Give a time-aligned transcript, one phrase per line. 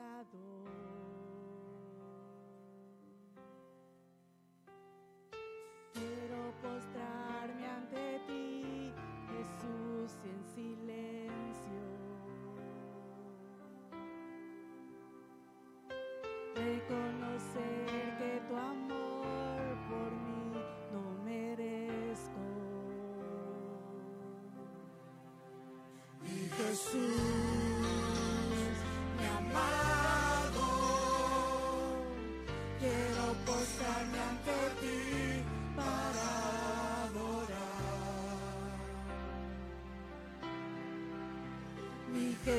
[0.00, 0.89] pecado.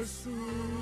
[0.01, 0.80] Jesús,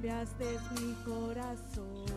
[0.00, 0.46] cambiaste
[0.80, 2.09] mi corazón.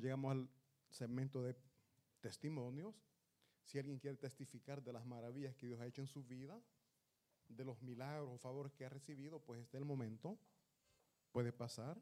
[0.00, 0.48] Llegamos al
[0.90, 1.56] segmento de
[2.20, 2.94] testimonios.
[3.64, 6.60] Si alguien quiere testificar de las maravillas que Dios ha hecho en su vida,
[7.48, 10.38] de los milagros o favores que ha recibido, pues este es el momento.
[11.32, 12.00] Puede pasar.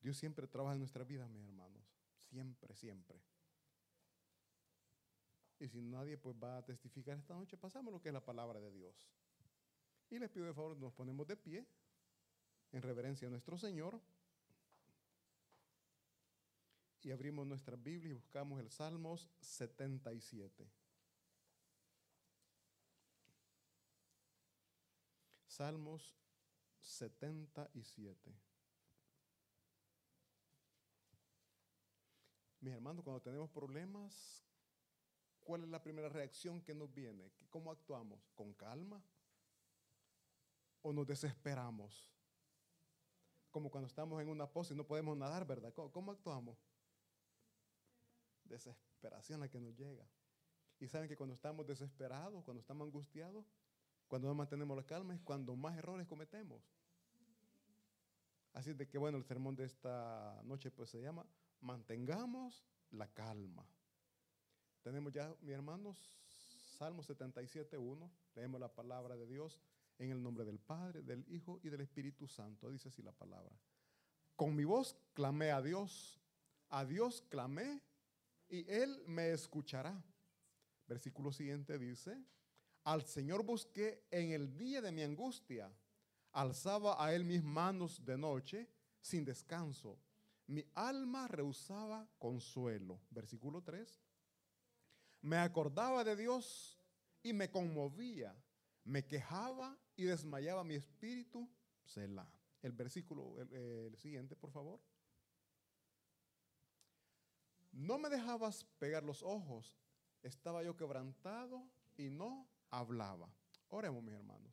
[0.00, 1.82] Dios siempre trabaja en nuestra vida, mis hermanos.
[2.30, 3.20] Siempre, siempre.
[5.58, 8.60] Y si nadie pues va a testificar esta noche, pasamos lo que es la palabra
[8.60, 9.10] de Dios.
[10.08, 11.66] Y les pido de favor, nos ponemos de pie
[12.72, 14.00] en reverencia a nuestro Señor
[17.02, 20.70] y abrimos nuestra Biblia y buscamos el Salmos 77.
[25.46, 26.14] Salmos
[26.80, 28.34] 77.
[32.60, 34.44] Mis hermanos, cuando tenemos problemas,
[35.40, 37.32] ¿cuál es la primera reacción que nos viene?
[37.48, 38.20] ¿Cómo actuamos?
[38.34, 39.02] ¿Con calma?
[40.82, 42.10] ¿O nos desesperamos?
[43.50, 45.72] Como cuando estamos en una pose y no podemos nadar, ¿verdad?
[45.72, 46.58] ¿Cómo, cómo actuamos?
[48.50, 50.06] Desesperación la que nos llega.
[50.78, 53.46] Y saben que cuando estamos desesperados, cuando estamos angustiados,
[54.08, 56.62] cuando no mantenemos la calma, es cuando más errores cometemos.
[58.52, 61.24] Así de que bueno, el sermón de esta noche pues se llama
[61.60, 63.64] Mantengamos la calma.
[64.82, 65.96] Tenemos ya, mi hermanos,
[66.78, 68.10] Salmo 77.1.
[68.34, 69.60] Leemos la palabra de Dios
[69.98, 72.70] en el nombre del Padre, del Hijo y del Espíritu Santo.
[72.70, 73.54] Dice así la palabra.
[74.34, 76.18] Con mi voz clamé a Dios,
[76.70, 77.82] A Dios clamé
[78.50, 80.02] y Él me escuchará.
[80.86, 82.20] Versículo siguiente dice,
[82.84, 85.72] al Señor busqué en el día de mi angustia.
[86.32, 88.68] Alzaba a Él mis manos de noche
[89.00, 89.98] sin descanso.
[90.46, 93.00] Mi alma rehusaba consuelo.
[93.10, 94.02] Versículo 3.
[95.22, 96.76] Me acordaba de Dios
[97.22, 98.34] y me conmovía.
[98.84, 101.48] Me quejaba y desmayaba mi espíritu.
[101.84, 102.28] Selah.
[102.62, 104.80] El versículo el, el siguiente, por favor.
[107.72, 109.76] No me dejabas pegar los ojos.
[110.22, 111.64] Estaba yo quebrantado
[111.96, 113.32] y no hablaba.
[113.68, 114.52] Oremos, mis hermanos.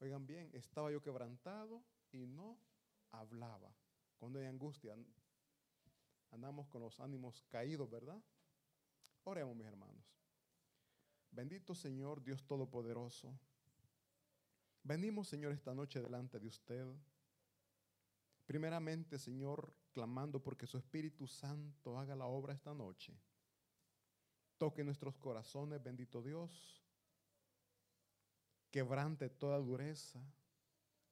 [0.00, 1.82] Oigan bien, estaba yo quebrantado
[2.12, 2.58] y no
[3.10, 3.74] hablaba.
[4.18, 4.96] Cuando hay angustia,
[6.30, 8.22] andamos con los ánimos caídos, ¿verdad?
[9.24, 10.04] Oremos, mis hermanos.
[11.30, 13.38] Bendito Señor, Dios Todopoderoso.
[14.82, 16.86] Venimos, Señor, esta noche delante de usted.
[18.48, 23.12] Primeramente, Señor, clamando porque su Espíritu Santo haga la obra esta noche.
[24.56, 26.82] Toque nuestros corazones, bendito Dios.
[28.70, 30.18] Quebrante toda dureza.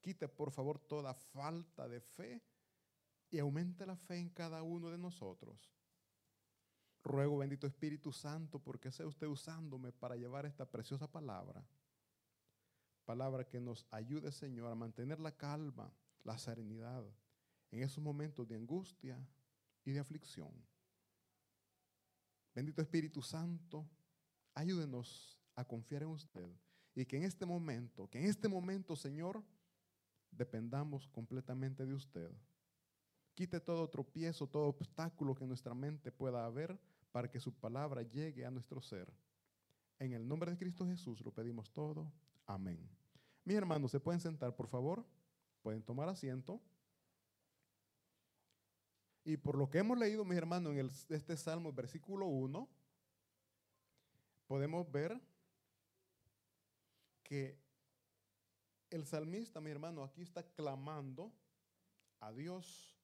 [0.00, 2.42] Quite, por favor, toda falta de fe
[3.28, 5.70] y aumente la fe en cada uno de nosotros.
[7.04, 11.62] Ruego, bendito Espíritu Santo, porque sea usted usándome para llevar esta preciosa palabra.
[13.04, 15.92] Palabra que nos ayude, Señor, a mantener la calma,
[16.24, 17.04] la serenidad
[17.70, 19.18] en esos momentos de angustia
[19.84, 20.50] y de aflicción.
[22.54, 23.88] Bendito Espíritu Santo,
[24.54, 26.50] ayúdenos a confiar en usted
[26.94, 29.44] y que en este momento, que en este momento, Señor,
[30.30, 32.30] dependamos completamente de usted.
[33.34, 36.78] Quite todo tropiezo, todo obstáculo que nuestra mente pueda haber
[37.12, 39.12] para que su palabra llegue a nuestro ser.
[39.98, 42.10] En el nombre de Cristo Jesús lo pedimos todo.
[42.46, 42.88] Amén.
[43.44, 45.06] Mis hermanos, ¿se pueden sentar, por favor?
[45.62, 46.62] Pueden tomar asiento.
[49.26, 52.68] Y por lo que hemos leído, mis hermanos, en este Salmo, versículo 1,
[54.46, 55.20] podemos ver
[57.24, 57.58] que
[58.88, 61.32] el salmista, mi hermano, aquí está clamando
[62.20, 62.96] a Dios.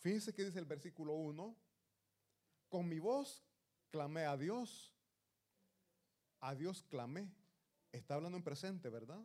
[0.00, 1.56] Fíjense que dice el versículo 1,
[2.68, 3.42] con mi voz
[3.90, 4.94] clamé a Dios,
[6.40, 7.32] a Dios clamé.
[7.92, 9.24] Está hablando en presente, ¿verdad?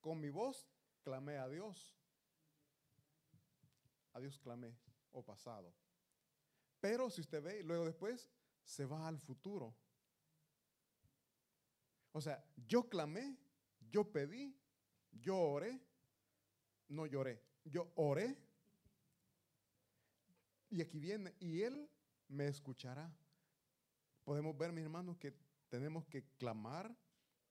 [0.00, 0.66] Con mi voz
[1.02, 1.94] clamé a Dios.
[4.12, 4.76] A Dios clamé,
[5.12, 5.72] o pasado.
[6.80, 8.28] Pero si usted ve, luego después
[8.64, 9.74] se va al futuro.
[12.12, 13.38] O sea, yo clamé,
[13.90, 14.54] yo pedí,
[15.12, 15.80] yo oré,
[16.88, 18.36] no lloré, yo oré.
[20.70, 21.88] Y aquí viene, y Él
[22.28, 23.14] me escuchará.
[24.24, 25.34] Podemos ver, mis hermanos, que
[25.68, 26.94] tenemos que clamar,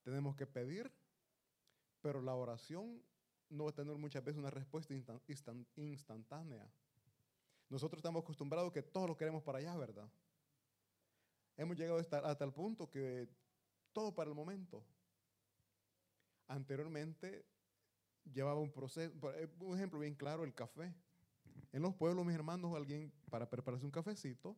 [0.03, 0.91] tenemos que pedir,
[2.01, 3.03] pero la oración
[3.51, 4.93] no va a tener muchas veces una respuesta
[5.75, 6.67] instantánea.
[7.69, 10.09] Nosotros estamos acostumbrados a que todo lo queremos para allá, ¿verdad?
[11.57, 13.29] Hemos llegado hasta, el punto que
[13.93, 14.83] todo para el momento.
[16.47, 17.45] Anteriormente
[18.33, 20.93] llevaba un proceso, eh, un ejemplo bien claro, el café.
[21.71, 24.57] En los pueblos, mis hermanos, alguien para prepararse un cafecito,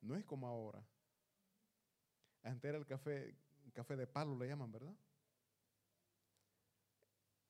[0.00, 0.82] no es como ahora.
[2.42, 3.34] Antes era el café,
[3.72, 4.94] café de palo le llaman, ¿verdad?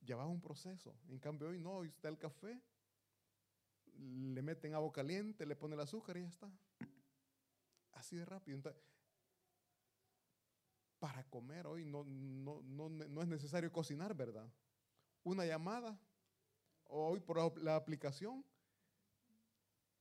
[0.07, 0.95] Llevaba un proceso.
[1.09, 2.63] En cambio hoy no, hoy está el café,
[3.99, 6.51] le meten agua caliente, le ponen el azúcar y ya está.
[7.93, 8.57] Así de rápido.
[8.57, 8.81] Entonces,
[10.99, 14.49] para comer hoy no, no, no, no, es necesario cocinar, ¿verdad?
[15.25, 15.99] Una llamada,
[16.85, 18.45] hoy por la aplicación,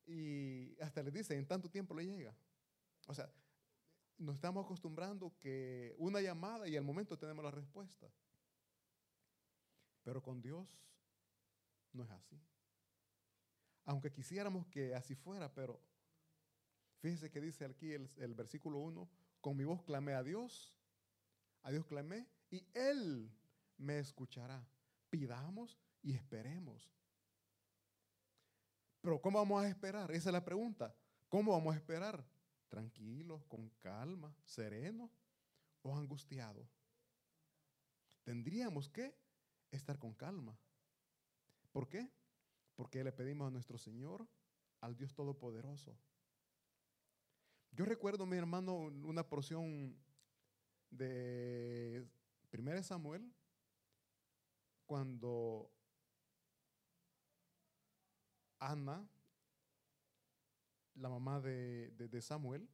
[0.06, 2.36] y hasta le dice, en tanto tiempo le llega.
[3.08, 3.32] O sea,
[4.18, 8.08] nos estamos acostumbrando que una llamada y al momento tenemos la respuesta.
[10.06, 10.80] Pero con Dios
[11.92, 12.40] no es así.
[13.84, 15.82] Aunque quisiéramos que así fuera, pero
[17.00, 19.10] fíjese que dice aquí el, versículo 1,
[19.42, 20.72] con mi voz clamé a Dios
[21.66, 23.32] a Dios clamé y Él
[23.78, 24.64] me escuchará.
[25.10, 26.92] Pidamos y esperemos.
[29.02, 30.12] Pero ¿cómo vamos a esperar?
[30.12, 30.96] Esa es la pregunta.
[31.28, 32.24] ¿Cómo vamos a esperar?
[32.70, 35.10] ¿Tranquilos, con calma, serenos
[35.82, 36.68] o angustiados?
[38.24, 39.16] Tendríamos que
[39.72, 40.58] estar con calma.
[41.72, 42.10] ¿Por qué?
[42.76, 44.28] Porque le pedimos a nuestro Señor,
[44.82, 45.98] al Dios Todopoderoso.
[47.72, 49.98] Yo recuerdo, mi hermano, una porción
[50.90, 52.08] de
[52.54, 53.34] 1 Samuel,
[54.86, 55.70] cuando
[58.60, 59.06] Ana,
[60.96, 62.70] la mamá de, de, Samuel,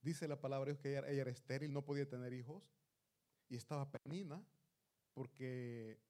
[0.00, 2.64] dice la palabra que ella, ella, era estéril, no podía tener hijos,
[3.48, 4.42] y estaba penina
[5.14, 6.00] porque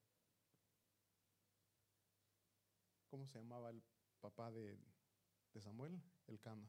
[3.13, 3.83] ¿cómo se llamaba el
[4.21, 4.75] papá de,
[5.59, 6.01] Samuel?
[6.25, 6.67] El Cana.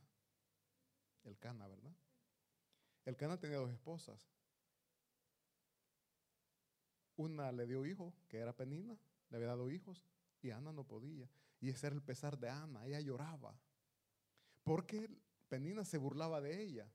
[1.23, 1.95] El Cana, ¿verdad?
[3.07, 4.29] El Cana tenía dos esposas.
[7.17, 8.99] Una le dio hijo, que era Penina,
[9.31, 10.05] le había dado hijos,
[10.43, 11.31] y Ana no podía.
[11.61, 13.59] Y ese era el pesar de Ana, ella lloraba.
[14.65, 15.09] Porque
[15.49, 16.93] Penina se burlaba de ella.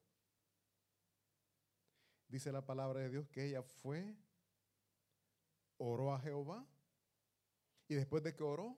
[2.28, 4.16] Dice la palabra de Dios que ella fue,
[5.80, 6.66] oró a Jehová,
[7.88, 8.78] y después de que oró,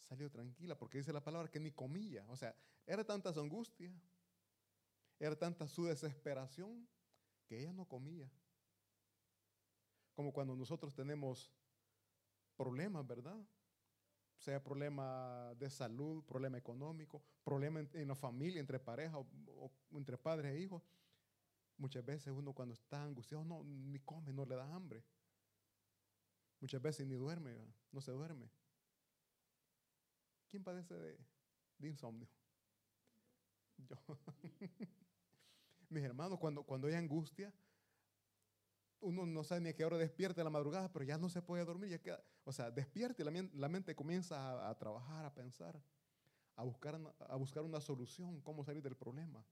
[0.00, 2.26] salió tranquila, porque dice la palabra que ni comía.
[2.28, 3.92] O sea, era tanta su angustia,
[5.20, 6.88] era tanta su desesperación,
[7.46, 8.28] que ella no comía.
[10.14, 11.52] Como cuando nosotros tenemos
[12.56, 13.38] problemas, ¿verdad?
[14.38, 20.18] Sea problema de salud, problema económico, problema en, la familia, entre pareja o, o, entre
[20.18, 20.82] padres e hijos.
[21.76, 25.04] Muchas veces uno cuando está angustiado no, ni come, no le da hambre.
[26.62, 28.48] Muchas veces ni duerme, no se duerme.
[30.48, 31.18] ¿Quién padece de,
[31.78, 32.28] de insomnio?
[33.78, 33.96] Yo.
[35.88, 37.52] Mis hermanos, cuando, cuando hay angustia,
[39.00, 41.64] uno no sabe ni a qué hora despierta la madrugada, pero ya no se puede
[41.64, 41.90] dormir.
[41.90, 45.82] Ya queda, o sea, despierta y la, la mente comienza a, a, trabajar, a pensar,
[46.54, 49.44] a buscar, a buscar una solución, cómo salir del problema.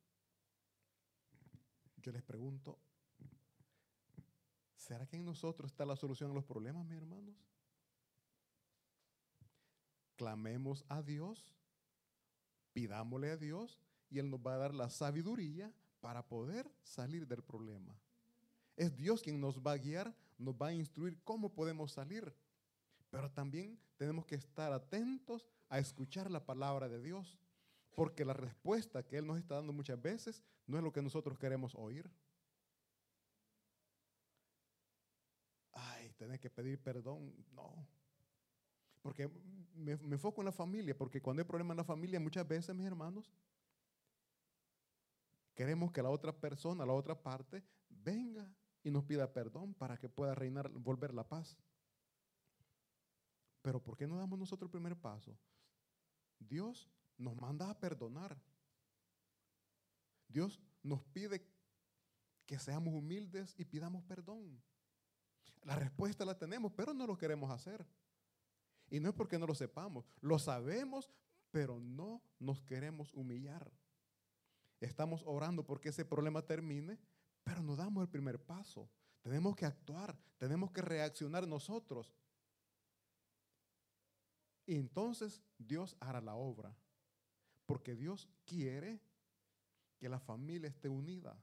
[1.96, 2.78] Yo les pregunto,
[4.90, 7.36] ¿será que en nosotros está la solución a los problemas, mis hermanos?
[10.16, 11.54] Clamemos a Dios,
[12.72, 13.78] pidámosle a Dios
[14.10, 17.96] y Él nos va a dar la sabiduría para poder salir del problema.
[18.74, 22.34] Es Dios quien nos va a guiar, nos va a instruir cómo podemos salir.
[23.10, 27.38] Pero también tenemos que estar atentos a escuchar la palabra de Dios,
[27.94, 31.38] porque la respuesta que Él nos está dando muchas veces no es lo que nosotros
[31.38, 32.10] queremos oír.
[36.20, 37.88] Tener que pedir perdón, no.
[39.00, 39.26] Porque
[39.72, 42.76] me, me enfoco en la familia, porque cuando hay problemas en la familia, muchas veces,
[42.76, 43.32] mis hermanos,
[45.54, 50.10] queremos que la otra persona, la otra parte, venga y nos pida perdón para que
[50.10, 51.56] pueda reinar, volver la paz.
[53.62, 55.34] Pero ¿por qué no damos nosotros el primer paso?
[56.38, 58.38] Dios nos manda a perdonar.
[60.28, 61.48] Dios nos pide
[62.44, 64.62] que seamos humildes y pidamos perdón.
[65.62, 67.86] La respuesta la tenemos, pero no lo queremos hacer.
[68.90, 71.10] Y no es porque no lo sepamos, lo sabemos,
[71.50, 73.70] pero no nos queremos humillar.
[74.80, 76.98] Estamos orando porque ese problema termine,
[77.44, 78.90] pero no damos el primer paso.
[79.22, 82.14] Tenemos que actuar, tenemos que reaccionar nosotros.
[84.66, 86.74] Y entonces Dios hará la obra.
[87.66, 89.00] Porque Dios quiere
[89.98, 91.38] que la familia esté unida.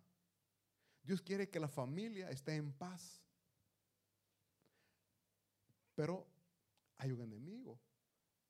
[1.04, 3.22] Dios quiere que la familia esté en paz.
[5.98, 6.28] Pero
[6.98, 7.82] hay un enemigo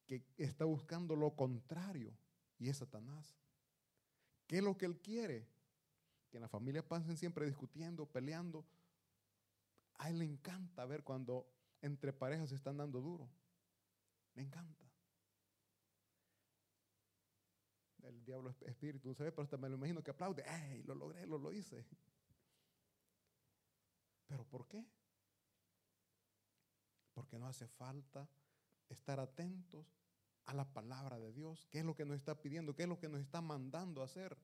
[0.05, 2.13] que está buscando lo contrario
[2.59, 3.37] y es Satanás.
[4.47, 5.47] ¿Qué es lo que él quiere?
[6.29, 8.65] Que en la familia pasen siempre discutiendo, peleando.
[9.97, 11.49] A él le encanta ver cuando
[11.81, 13.29] entre parejas se están dando duro.
[14.35, 14.85] Le encanta.
[18.03, 19.31] El diablo es espíritu, ¿sabes?
[19.31, 20.43] Pero hasta me lo imagino que aplaude.
[20.45, 20.83] ¡Ey!
[20.83, 21.85] Lo logré, lo, lo hice.
[24.27, 24.85] ¿Pero por qué?
[27.17, 28.29] Porque no hace falta
[28.89, 29.97] estar atentos
[30.45, 31.65] a la palabra de Dios.
[31.71, 32.75] ¿Qué es lo que nos está pidiendo?
[32.75, 34.38] ¿Qué es lo que nos está mandando a hacer?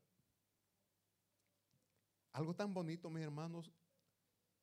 [2.31, 3.71] Algo tan bonito, mis hermanos,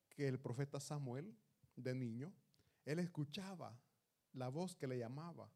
[0.09, 1.33] que el profeta Samuel,
[1.77, 2.33] de niño,
[2.83, 3.79] él escuchaba
[4.33, 5.49] la voz que le llamaba.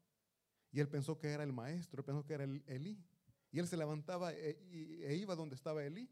[0.72, 3.04] Y él pensó que era el maestro, pensó que era el Elí.
[3.52, 4.58] Y él se levantaba e,
[5.02, 6.10] e, iba donde estaba Elí.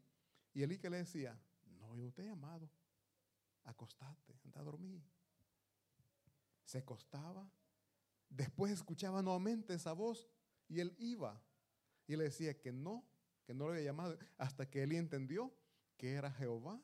[0.53, 1.41] Y Elí que le decía,
[1.79, 2.69] no, yo te he llamado.
[3.63, 5.01] Acostate, anda a dormir.
[6.65, 7.49] Se acostaba.
[8.29, 10.27] Después escuchaba nuevamente esa voz
[10.67, 11.41] y él iba.
[12.07, 13.05] Y le decía que no,
[13.45, 14.17] que no lo había llamado.
[14.37, 15.53] Hasta que Elí entendió
[15.97, 16.81] que era Jehová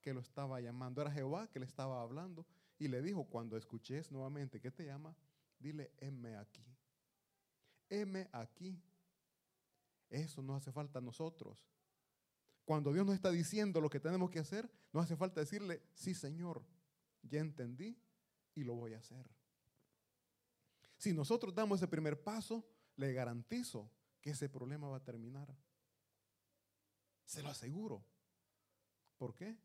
[0.00, 2.46] que lo estaba llamando, era Jehová que le estaba hablando.
[2.78, 5.16] Y le dijo, cuando escuches nuevamente que te llama,
[5.58, 6.64] dile, heme aquí.
[7.88, 8.80] Heme aquí.
[10.08, 11.66] Eso nos hace falta a nosotros.
[12.64, 16.14] Cuando Dios nos está diciendo lo que tenemos que hacer, nos hace falta decirle, sí
[16.14, 16.62] Señor,
[17.22, 17.98] ya entendí
[18.58, 19.24] y lo voy a hacer.
[20.96, 23.88] Si nosotros damos ese primer paso, le garantizo
[24.20, 25.56] que ese problema va a terminar.
[27.24, 28.04] Se lo aseguro.
[29.16, 29.56] ¿Por qué?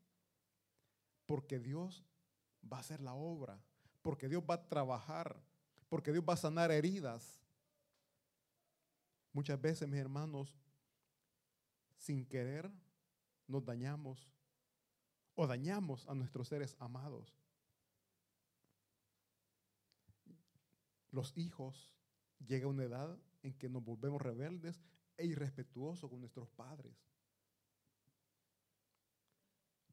[1.26, 2.04] Porque Dios
[2.72, 3.60] va a hacer la obra,
[4.00, 5.42] porque Dios va a trabajar,
[5.88, 7.40] porque Dios va a sanar heridas.
[9.32, 10.56] Muchas veces, mis hermanos,
[11.96, 12.70] sin querer,
[13.48, 14.30] nos dañamos
[15.34, 17.43] o dañamos a nuestros seres amados.
[21.14, 21.94] Los hijos
[22.44, 24.82] llega una edad en que nos volvemos rebeldes
[25.16, 26.92] e irrespetuosos con nuestros padres.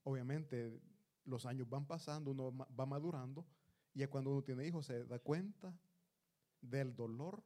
[0.01, 0.82] Obviamente
[1.25, 3.46] los años van pasando, uno va madurando
[3.94, 5.78] y cuando uno tiene hijos se da cuenta
[6.60, 7.44] del dolor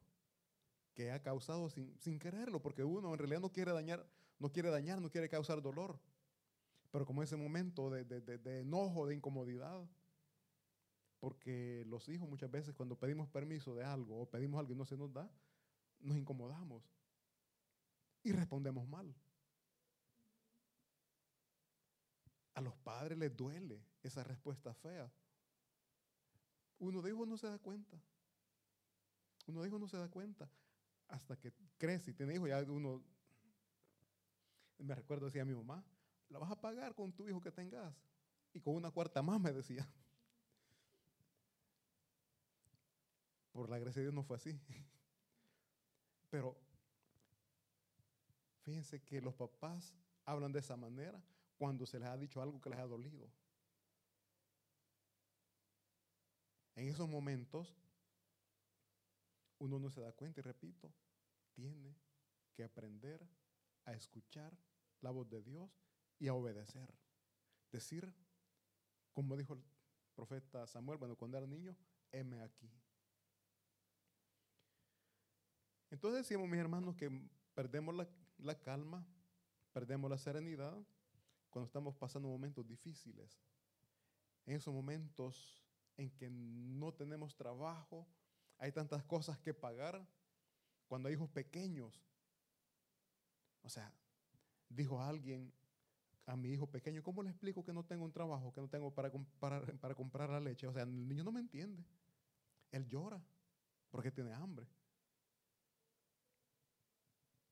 [0.93, 4.69] que ha causado sin, sin, quererlo, porque uno en realidad no quiere dañar, no quiere
[4.69, 5.99] dañar, no quiere causar dolor.
[6.91, 9.85] Pero como ese momento de, de, de, de enojo, de incomodidad,
[11.25, 14.85] porque los hijos muchas veces cuando pedimos permiso de algo o pedimos algo y no
[14.85, 15.27] se nos da,
[15.99, 16.83] nos incomodamos
[18.21, 19.11] y respondemos mal.
[22.53, 25.11] A los padres les duele esa respuesta fea.
[26.77, 27.99] Uno de hijos no se da cuenta.
[29.47, 30.47] Uno de hijos no se da cuenta
[31.07, 32.49] hasta que crece y tiene hijos.
[32.49, 33.03] Ya uno,
[34.77, 35.83] me recuerdo, decía mi mamá,
[36.29, 37.95] la vas a pagar con tu hijo que tengas.
[38.53, 39.91] Y con una cuarta más me decía.
[43.55, 44.59] Por la gracia de Dios no fue así.
[46.29, 46.57] Pero
[48.63, 49.95] fíjense que los papás
[50.25, 51.23] hablan de esa manera
[51.57, 53.31] cuando se les ha dicho algo que les ha dolido.
[56.75, 57.73] En esos momentos,
[59.59, 60.91] uno no se da cuenta y repito,
[61.53, 61.95] tiene
[62.53, 63.25] que aprender
[63.85, 64.51] a escuchar
[64.99, 65.71] la voz de Dios
[66.19, 66.93] y a obedecer.
[67.71, 68.13] Decir,
[69.13, 69.63] como dijo el
[70.13, 71.73] profeta Samuel, bueno, cuando era niño,
[72.11, 72.69] heme aquí.
[75.95, 77.09] Entonces decimos, mis hermanos, que
[77.53, 77.95] perdemos
[78.37, 79.07] la, calma,
[79.71, 80.77] perdemos la serenidad
[81.49, 83.39] cuando estamos pasando momentos difíciles.
[84.45, 85.63] En esos momentos
[85.95, 88.05] en que no tenemos trabajo,
[88.57, 90.05] hay tantas cosas que pagar,
[90.89, 92.03] cuando hay hijos pequeños.
[93.61, 93.89] O sea,
[94.67, 95.53] dijo alguien
[96.25, 98.93] a mi hijo pequeño, ¿cómo le explico que no tengo un trabajo, que no tengo
[98.93, 100.67] para comprar, para comprar la leche?
[100.67, 101.85] O sea, el niño no me entiende.
[102.69, 103.23] Él llora
[103.89, 104.67] porque tiene hambre.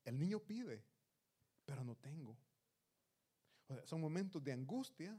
[0.04, 0.84] El niño pide,
[1.64, 2.36] pero no tengo.
[3.84, 5.18] Son momentos de angustia,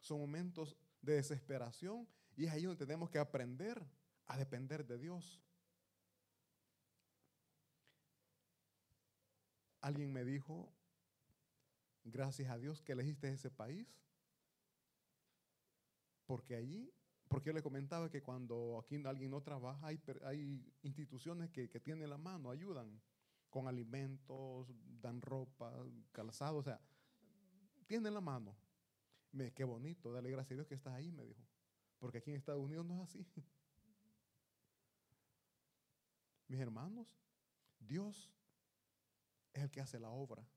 [0.00, 3.82] son momentos de desesperación y es ahí donde tenemos que aprender
[4.26, 5.40] a depender de Dios.
[9.80, 10.72] Alguien me dijo,
[12.04, 13.86] gracias a Dios que elegiste ese país,
[16.26, 16.92] porque allí,
[17.28, 21.80] porque yo le comentaba que cuando aquí alguien no trabaja, hay, hay instituciones que, que
[21.80, 23.00] tienen la mano, ayudan
[23.52, 24.66] con alimentos,
[25.02, 25.70] dan ropa,
[26.10, 26.80] calzado, o sea,
[27.86, 28.56] tienen la mano.
[29.30, 31.42] Me, qué bonito, dale gracias a Dios que estás ahí, me dijo.
[31.98, 33.26] Porque aquí en Estados Unidos no es así.
[36.48, 37.14] Mis hermanos,
[37.78, 38.32] Dios
[39.52, 40.48] es el que hace la obra.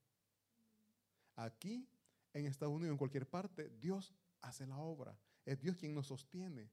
[1.36, 1.90] Aquí,
[2.34, 5.20] en Estados Unidos, en cualquier parte, Dios hace la obra.
[5.46, 6.70] Es Dios quien nos sostiene.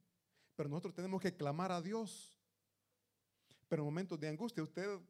[0.54, 2.38] Pero nosotros tenemos que clamar a Dios.
[3.68, 5.00] Pero en momentos de angustia, ¿usted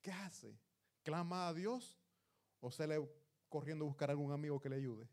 [0.00, 0.58] qué hace?
[1.02, 1.98] ¿Clama a Dios
[2.60, 2.96] o sale
[3.48, 5.08] corriendo a buscar a algún amigo que le ayude?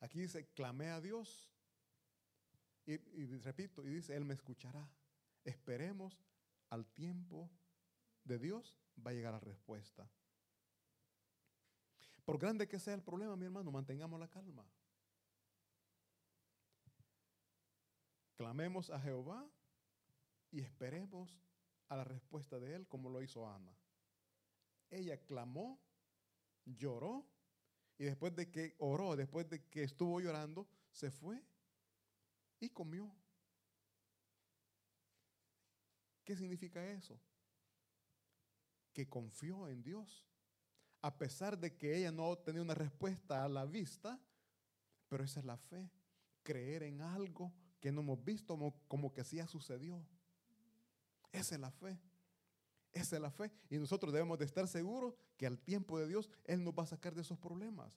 [0.00, 1.50] Aquí dice, clamé a Dios.
[2.84, 4.88] Y, y, repito, y dice, Él me escuchará.
[5.44, 6.22] Esperemos
[6.70, 7.50] al tiempo
[8.24, 10.08] de Dios, va a llegar la respuesta.
[12.24, 14.66] Por grande que sea el problema, mi hermano, mantengamos la calma.
[18.36, 19.48] Clamemos a Jehová
[20.50, 21.40] y esperemos
[21.88, 23.76] a la respuesta de Él como lo hizo Ana.
[24.90, 25.80] Ella clamó,
[26.64, 27.26] lloró
[27.98, 31.42] y después de que oró, después de que estuvo llorando, se fue
[32.60, 33.10] y comió.
[36.24, 37.20] ¿Qué significa eso?
[38.92, 40.26] Que confió en Dios.
[41.02, 44.18] A pesar de que ella no tenía una respuesta a la vista,
[45.08, 45.88] pero esa es la fe.
[46.42, 50.04] Creer en algo que no hemos visto como, que sí ya sucedió.
[51.32, 51.98] Esa es la fe.
[52.92, 53.52] Esa es la fe.
[53.68, 56.86] Y nosotros debemos de estar seguros que al tiempo de Dios Él nos va a
[56.86, 57.92] sacar de esos problemas.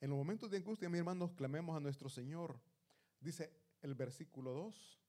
[0.00, 2.60] En los momentos de angustia, mis hermanos, clamemos a nuestro Señor.
[3.18, 5.00] Dice el versículo 2.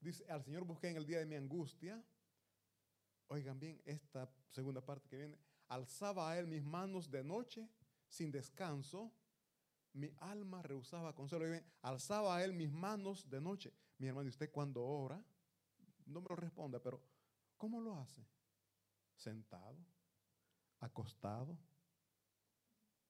[0.00, 2.02] Dice, al Señor busqué en el día de mi angustia.
[3.28, 5.38] Oigan bien, esta segunda parte que viene.
[5.68, 7.68] Alzaba a Él mis manos de noche
[8.08, 9.12] sin descanso
[9.94, 11.44] mi alma rehusaba consuelo.
[11.82, 13.72] Alzaba a él mis manos de noche.
[13.98, 15.22] Mi hermano, ¿y usted cuando ora?
[16.06, 17.00] No me lo responda, pero
[17.56, 18.26] ¿cómo lo hace?
[19.14, 19.78] Sentado,
[20.80, 21.56] acostado,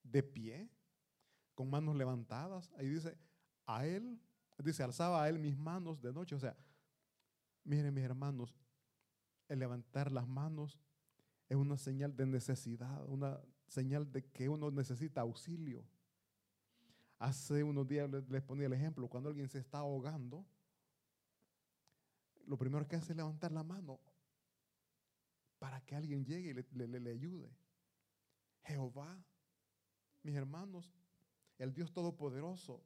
[0.02, 0.68] de pie,
[1.54, 2.70] con manos levantadas.
[2.76, 3.16] Ahí dice,
[3.66, 4.20] a él,
[4.58, 6.34] dice, alzaba a él mis manos de noche.
[6.34, 6.56] O sea,
[7.64, 8.54] miren mis hermanos,
[9.48, 10.78] el levantar las manos
[11.48, 15.86] es una señal de necesidad, una señal de que uno necesita auxilio.
[17.22, 20.44] Hace unos días les, ponía el ejemplo, cuando alguien se está ahogando,
[22.46, 24.00] lo primero que hace es levantar la mano
[25.60, 27.48] para que alguien llegue y le- le- le ayude.
[28.64, 29.16] Jehová,
[30.24, 30.92] mis hermanos,
[31.58, 32.82] el Dios Todopoderoso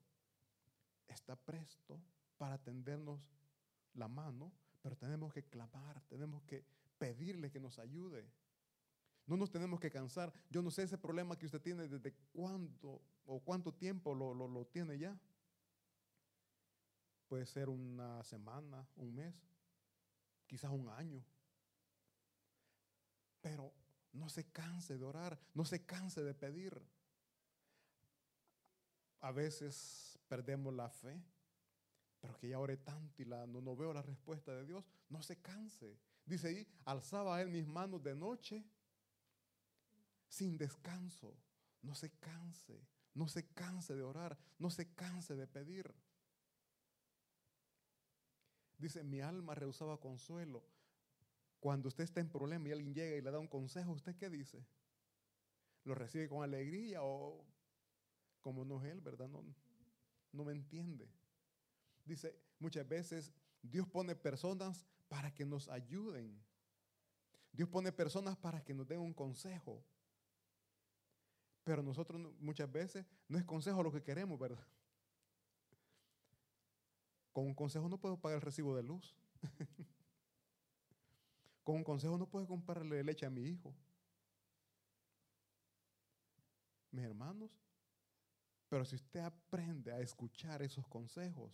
[1.09, 1.99] está presto
[2.37, 3.19] para tendernos
[3.95, 6.63] la mano, pero tenemos que clamar, tenemos que
[6.99, 8.31] pedirle que nos ayude.
[9.27, 10.33] No nos tenemos que cansar.
[10.51, 14.47] Yo no sé ese problema que usted tiene desde cuándo o cuánto tiempo lo, lo-
[14.49, 15.19] lo tiene ya.
[17.29, 19.35] Puede ser una semana, un mes,
[20.47, 21.25] quizás un año.
[23.41, 23.73] Pero
[24.13, 26.81] no se canse de orar, no se canse de pedir.
[29.21, 31.21] A veces perdemos la fe,
[32.21, 35.21] pero que ya oré tanto y la, no, no veo la respuesta de Dios, no
[35.21, 35.99] se canse.
[36.25, 38.65] Dice ahí, alzaba él mis manos de noche
[40.29, 41.37] sin descanso.
[41.83, 42.81] No se canse,
[43.15, 45.95] no se canse de orar, no se canse de pedir.
[48.79, 50.63] Dice, mi alma rehusaba consuelo.
[51.61, 54.29] Cuando usted está en problema y alguien llega y le da un consejo, ¿usted qué
[54.29, 54.67] dice?
[55.85, 57.45] ¿Lo recibe con alegría o
[58.41, 59.29] como no es él, verdad?
[59.29, 59.43] No,
[60.33, 61.09] no me entiende.
[62.05, 66.41] Dice, muchas veces Dios pone personas para que nos ayuden.
[67.53, 69.83] Dios pone personas para que nos den un consejo.
[71.67, 74.65] Pero nosotros no- muchas veces no es consejo lo que queremos, ¿verdad?
[77.33, 79.17] Con un consejo no puedo pagar el recibo de luz.
[81.65, 83.75] Con un consejo no puedo comprarle leche a mi hijo.
[86.93, 87.51] Mis hermanos,
[88.69, 91.53] pero si usted aprende a escuchar esos consejos,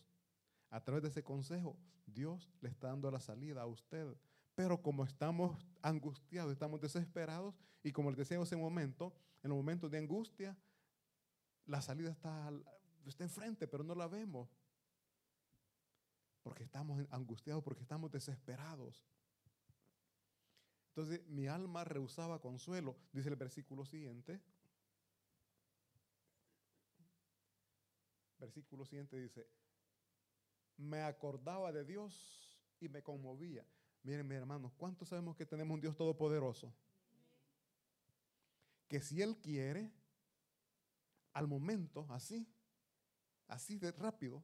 [0.69, 4.15] a través de ese consejo, Dios le está dando la salida a usted.
[4.55, 9.57] Pero como estamos angustiados, estamos desesperados, y como les decía en ese momento, en los
[9.57, 10.57] momentos de angustia,
[11.67, 12.53] la salida está,
[13.07, 14.49] está enfrente, pero no la vemos.
[16.43, 19.05] Porque estamos angustiados, porque estamos desesperados.
[20.89, 24.41] Entonces mi alma rehusaba consuelo, dice el versículo siguiente.
[28.39, 29.49] Versículo siguiente dice,
[30.77, 33.65] me acordaba de Dios y me conmovía.
[34.03, 36.73] Miren, mis hermanos, ¿cuántos sabemos que tenemos un Dios todopoderoso?
[38.89, 39.93] Que si Él quiere,
[41.33, 42.47] al momento, así,
[43.49, 44.43] así de rápido,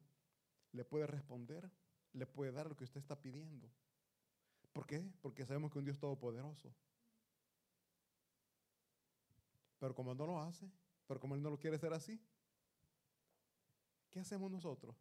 [0.72, 1.70] le puede responder,
[2.12, 3.68] le puede dar lo que usted está pidiendo.
[4.72, 5.00] ¿Por qué?
[5.20, 6.72] Porque sabemos que un Dios todopoderoso.
[9.78, 10.70] Pero como no lo hace,
[11.06, 12.20] pero como Él no lo quiere hacer así,
[14.10, 14.96] ¿qué hacemos nosotros?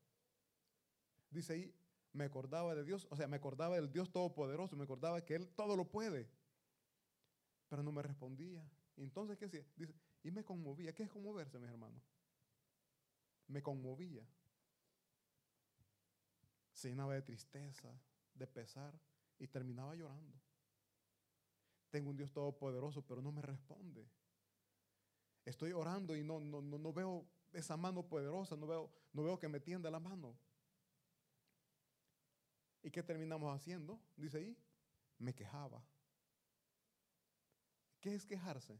[1.29, 1.75] Dice ahí,
[2.17, 5.47] me acordaba de Dios, o sea, me acordaba del Dios todopoderoso, me acordaba que Él
[5.49, 6.27] todo lo puede,
[7.69, 8.67] pero no me respondía.
[8.97, 9.63] Entonces, ¿qué hacía?
[9.75, 10.93] Dice, y me conmovía.
[10.93, 12.01] ¿Qué es conmoverse, mis hermanos?
[13.47, 14.27] Me conmovía.
[16.73, 17.89] Se llenaba de tristeza,
[18.33, 18.99] de pesar
[19.37, 20.35] y terminaba llorando.
[21.91, 24.09] Tengo un Dios todopoderoso, pero no me responde.
[25.45, 29.39] Estoy orando y no, no, no, no veo esa mano poderosa, no veo, no veo
[29.39, 30.35] que me tienda la mano.
[32.87, 33.99] ¿Y qué terminamos haciendo?
[34.15, 34.57] Dice ahí,
[35.19, 35.85] me quejaba.
[37.99, 38.79] ¿Qué es quejarse?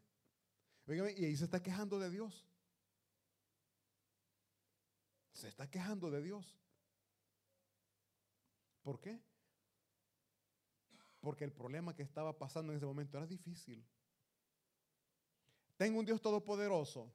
[0.87, 2.47] Y ahí se está quejando de Dios.
[5.33, 6.57] Se está quejando de Dios.
[8.81, 9.19] ¿Por qué?
[11.19, 13.85] Porque el problema que estaba pasando en ese momento era difícil.
[15.75, 17.11] Tengo un Dios todopoderoso.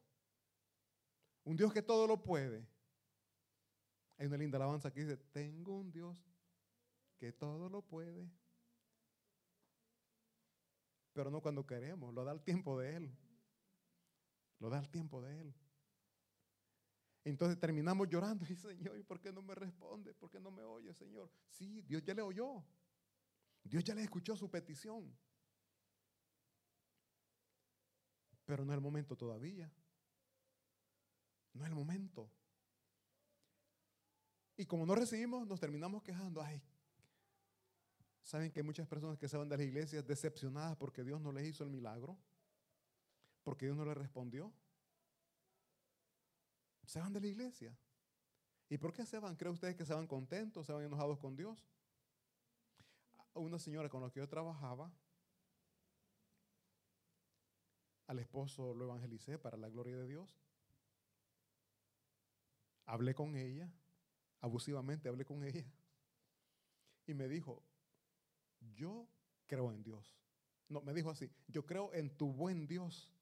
[1.44, 2.68] Un Dios que todo lo puede.
[4.18, 6.22] Hay una linda alabanza que dice, tengo un Dios
[7.22, 8.28] que todo lo puede.
[11.12, 13.16] Pero no cuando queremos, lo da el tiempo de Él.
[14.58, 15.54] Lo da el tiempo de Él.
[17.22, 20.12] Entonces terminamos llorando y Señor, ¿y por qué no me responde?
[20.14, 21.30] ¿Por qué no me oye, Señor?
[21.46, 22.64] Sí, Dios ya le oyó.
[23.62, 25.16] Dios ya le escuchó su petición.
[28.44, 29.72] Pero no es el momento todavía.
[31.52, 32.28] No es el momento.
[34.56, 36.42] Y como no recibimos, nos terminamos quejando.
[36.42, 36.60] Ay,
[38.22, 41.32] ¿saben que hay muchas personas que se van de las iglesias decepcionadas porque Dios no
[41.32, 42.16] les hizo el milagro?
[43.42, 44.52] Porque Dios no les respondió.
[46.86, 47.76] Se van de la iglesia.
[48.68, 49.36] ¿Y por qué se van?
[49.36, 51.66] ¿Creen ustedes que se van contentos, se van enojados con Dios?
[53.34, 54.92] Una señora con la que yo trabajaba,
[58.06, 60.36] al esposo lo evangelicé para la gloria de Dios.
[62.84, 63.70] Hablé con ella,
[64.40, 65.64] abusivamente hablé con ella,
[67.06, 67.62] y me dijo,
[68.74, 69.08] yo
[69.46, 70.16] creo en Dios.
[70.68, 73.12] No, me dijo así, yo creo en tu buen Dios,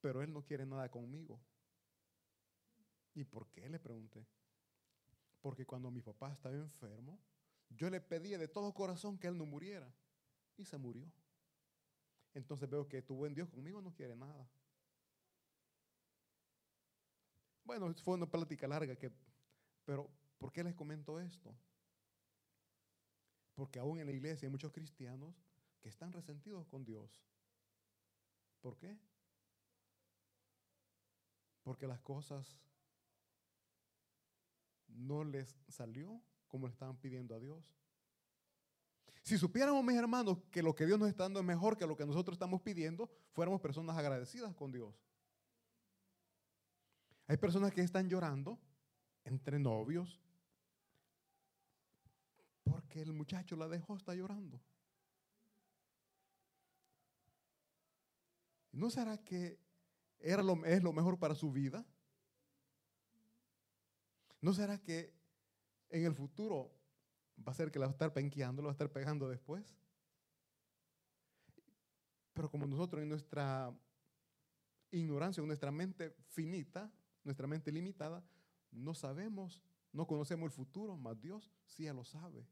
[0.00, 1.40] pero Él no quiere nada conmigo.
[3.14, 3.68] ¿Y por qué?
[3.68, 4.26] Le pregunté.
[5.40, 7.18] Porque cuando mi papá estaba enfermo,
[7.68, 9.92] yo le pedía de todo corazón que él no muriera.
[10.56, 11.10] Y se murió.
[12.34, 14.48] Entonces veo que tu buen Dios conmigo no quiere nada.
[17.64, 19.10] Bueno, fue una plática larga, que,
[19.84, 21.54] pero ¿por qué les comento esto?
[23.62, 25.40] Porque aún en la iglesia hay muchos cristianos
[25.80, 27.22] que están resentidos con Dios.
[28.60, 28.98] ¿Por qué?
[31.62, 32.58] Porque las cosas
[34.88, 37.72] no les salió como le estaban pidiendo a Dios.
[39.22, 41.96] Si supiéramos, mis hermanos, que lo que Dios nos está dando es mejor que lo
[41.96, 44.92] que nosotros estamos pidiendo, fuéramos personas agradecidas con Dios.
[47.28, 48.58] Hay personas que están llorando
[49.22, 50.20] entre novios
[52.92, 54.60] porque el muchacho la dejó, está llorando.
[58.70, 59.58] ¿No será que
[60.18, 61.86] era lo, es lo mejor para su vida?
[64.42, 65.14] ¿No será que
[65.88, 66.70] en el futuro
[67.38, 69.74] va a ser que la va a estar penqueando, la va a estar pegando después?
[72.34, 73.74] Pero como nosotros en nuestra
[74.90, 76.92] ignorancia, en nuestra mente finita,
[77.24, 78.22] nuestra mente limitada,
[78.70, 82.46] no sabemos, no conocemos el futuro, mas Dios sí ya lo sabe.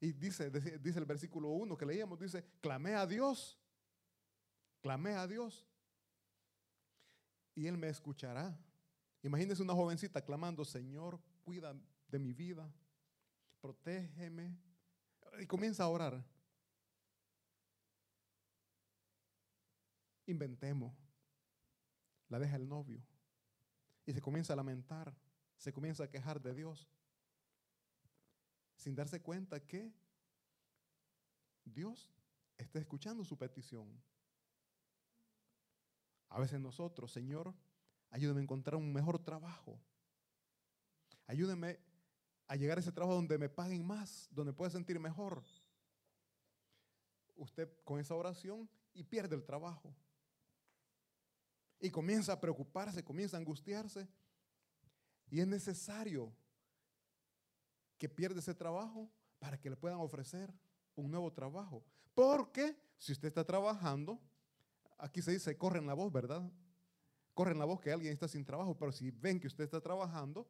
[0.00, 3.58] Y dice, dice el versículo 1 que leíamos, dice, clamé a Dios,
[4.82, 5.66] clamé a Dios,
[7.54, 8.56] y Él me escuchará.
[9.22, 11.74] Imagínese una jovencita clamando, Señor, cuida
[12.08, 12.70] de mi vida,
[13.60, 14.56] protégeme,
[15.40, 16.24] y comienza a orar.
[20.26, 20.94] Inventemos.
[22.28, 23.02] La deja el novio.
[24.04, 25.16] Y se comienza a lamentar,
[25.56, 26.88] se comienza a quejar de Dios,
[28.76, 29.92] sin darse cuenta que
[31.64, 32.10] Dios
[32.56, 34.00] está escuchando su petición.
[36.28, 37.54] A veces nosotros, Señor,
[38.10, 39.80] ayúdame a encontrar un mejor trabajo.
[41.26, 41.78] Ayúdeme
[42.46, 45.42] a llegar a ese trabajo donde me paguen más, donde pueda sentir mejor.
[47.36, 49.94] Usted con esa oración y pierde el trabajo
[51.80, 54.08] y comienza a preocuparse, comienza a angustiarse.
[55.28, 56.32] Y es necesario
[57.98, 60.52] que pierda ese trabajo para que le puedan ofrecer
[60.94, 61.84] un nuevo trabajo.
[62.14, 64.20] Porque si usted está trabajando,
[64.98, 66.50] aquí se dice, corren la voz, ¿verdad?
[67.34, 70.48] Corren la voz que alguien está sin trabajo, pero si ven que usted está trabajando,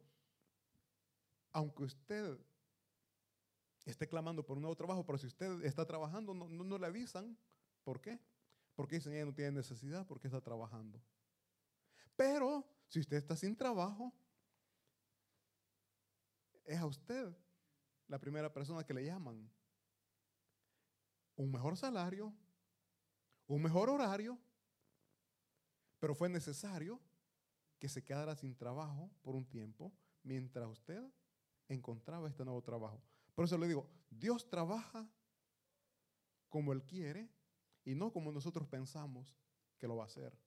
[1.51, 2.37] aunque usted
[3.85, 7.37] esté clamando por un nuevo trabajo, pero si usted está trabajando, no, no, le avisan.
[7.83, 8.19] ¿Por qué?
[8.75, 11.01] Porque dicen, ella no tiene necesidad porque está trabajando.
[12.15, 14.13] Pero si usted está sin trabajo,
[16.67, 17.35] es a usted
[18.07, 19.49] la primera persona que le llaman.
[21.35, 22.33] Un mejor salario,
[23.47, 24.37] un mejor horario,
[25.99, 26.99] pero fue necesario
[27.79, 31.03] que se quedara sin trabajo por un tiempo mientras usted
[31.67, 33.01] encontraba este nuevo trabajo.
[33.33, 35.09] Por eso le digo, Dios trabaja
[36.49, 37.29] como Él quiere
[37.83, 39.37] y no como nosotros pensamos
[39.77, 40.37] que lo va a hacer.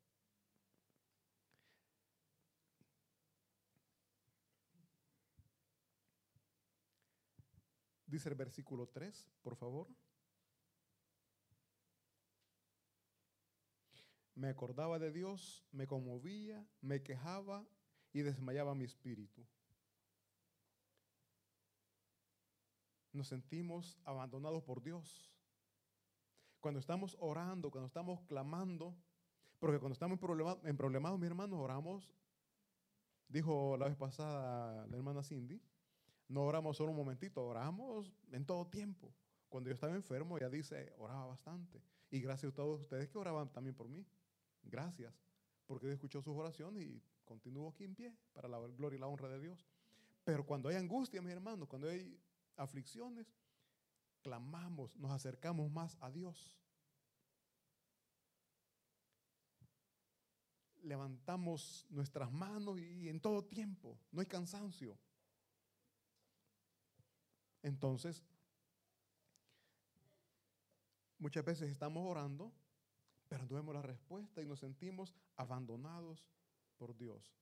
[8.11, 9.87] Dice el versículo 3, por favor.
[14.35, 17.65] Me acordaba de Dios, me conmovía, me quejaba
[18.13, 19.47] y desmayaba mi espíritu.
[23.13, 25.33] Nos sentimos abandonados por Dios.
[26.59, 28.97] Cuando estamos orando, cuando estamos clamando,
[29.61, 30.19] porque cuando estamos
[30.65, 32.13] en problemados, mis hermanos, oramos,
[33.29, 35.63] dijo la vez pasada la hermana Cindy,
[36.31, 39.13] no oramos solo un momentito, oramos en todo tiempo.
[39.49, 41.83] Cuando yo estaba enfermo, ella dice, oraba bastante.
[42.09, 44.07] Y gracias a todos ustedes que oraban también por mí.
[44.63, 45.13] Gracias,
[45.67, 49.09] porque Dios escuchó sus oraciones y continuó aquí en pie para la gloria y la
[49.09, 49.67] honra de Dios.
[50.23, 52.17] Pero cuando hay angustia, mis hermanos, cuando hay
[52.57, 53.27] aflicciones,
[54.23, 56.57] clamamos, nos acercamos más a Dios.
[60.83, 64.97] Levantamos nuestras manos y en todo tiempo, no hay cansancio.
[67.63, 68.23] Entonces,
[71.19, 72.53] muchas veces estamos orando,
[73.29, 76.27] pero no vemos la respuesta y nos sentimos abandonados
[76.77, 77.35] por Dios.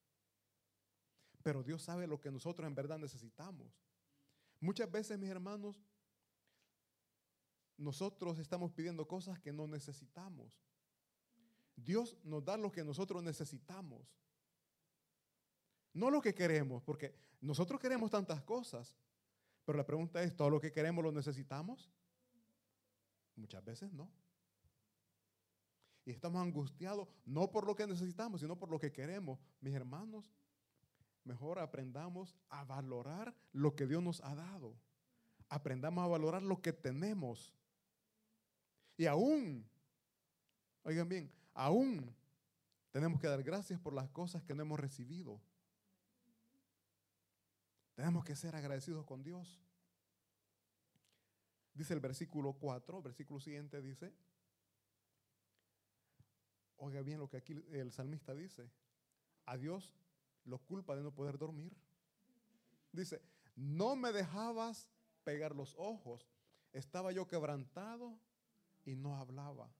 [1.42, 3.81] Pero Dios sabe lo que nosotros en verdad necesitamos.
[4.61, 5.81] Muchas veces, mis hermanos,
[7.76, 10.61] nosotros estamos pidiendo cosas que no necesitamos.
[11.76, 14.18] Dios nos da lo que nosotros necesitamos.
[15.94, 18.96] No lo que queremos, porque nosotros queremos tantas cosas,
[19.68, 21.92] pero la pregunta es, ¿todo lo que queremos lo necesitamos?
[23.37, 24.11] Muchas veces no.
[26.07, 29.38] y estamos angustiados, no por lo que necesitamos, sino por lo que queremos.
[29.61, 30.33] Mis hermanos,
[31.22, 34.74] mejor aprendamos a valorar lo que Dios nos ha dado.
[35.50, 37.54] Aprendamos a valorar lo que tenemos.
[38.96, 39.68] Y aún,
[40.83, 42.16] oigan bien, aún
[42.90, 45.42] tenemos que dar gracias por las cosas que no hemos recibido.
[47.98, 49.61] Tenemos que ser agradecidos con Dios.
[51.74, 54.14] Dice el versículo 4, versículo siguiente dice,
[56.76, 58.70] oiga bien lo que aquí el salmista dice,
[59.46, 59.96] a Dios
[60.44, 61.76] lo culpa de no poder dormir.
[62.92, 63.20] Dice,
[63.56, 64.88] no me dejabas
[65.24, 66.30] pegar los ojos,
[66.72, 68.16] estaba yo quebrantado
[68.84, 69.74] y no hablaba.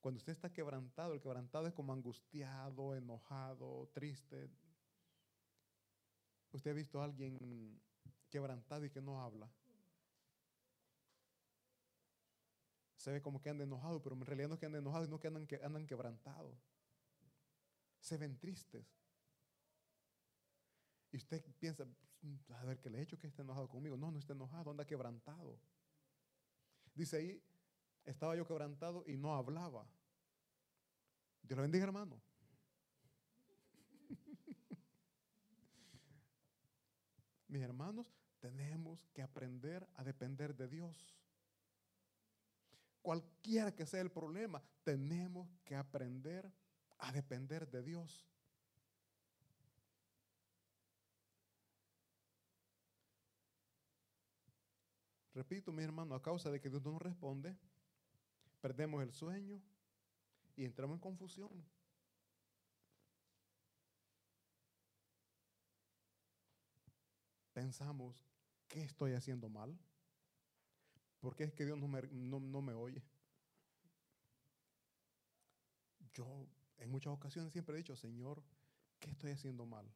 [0.00, 4.50] Cuando usted está quebrantado, el quebrantado es como angustiado, enojado, triste.
[6.52, 7.80] ¿Usted ha visto a alguien
[8.28, 9.50] quebrantado y que no habla?
[12.96, 15.18] Se ve como que anda enojado, pero en realidad no es que andan enojados, sino
[15.18, 16.58] que andan, que andan quebrantados.
[18.00, 18.86] Se ven tristes.
[21.12, 21.86] Y usted piensa,
[22.50, 23.96] a ver, ¿qué le he hecho que esté enojado conmigo?
[23.96, 25.58] No, no está enojado, anda quebrantado.
[26.94, 27.42] Dice ahí,
[28.04, 29.86] estaba yo quebrantado y no hablaba.
[31.42, 32.20] Dios lo bendiga, hermano.
[37.50, 41.16] Mis hermanos, tenemos que aprender a depender de Dios.
[43.02, 46.48] Cualquiera que sea el problema, tenemos que aprender
[46.98, 48.24] a depender de Dios.
[55.34, 57.56] Repito, mi hermano, a causa de que Dios no responde,
[58.60, 59.60] perdemos el sueño
[60.54, 61.79] y entramos en confusión.
[67.60, 68.24] Pensamos,
[68.68, 69.78] ¿qué estoy haciendo mal?
[71.20, 73.04] ¿Por qué es que Dios no me, no, no me oye?
[76.14, 78.42] Yo en muchas ocasiones siempre he dicho, Señor,
[78.98, 79.86] ¿qué estoy haciendo mal?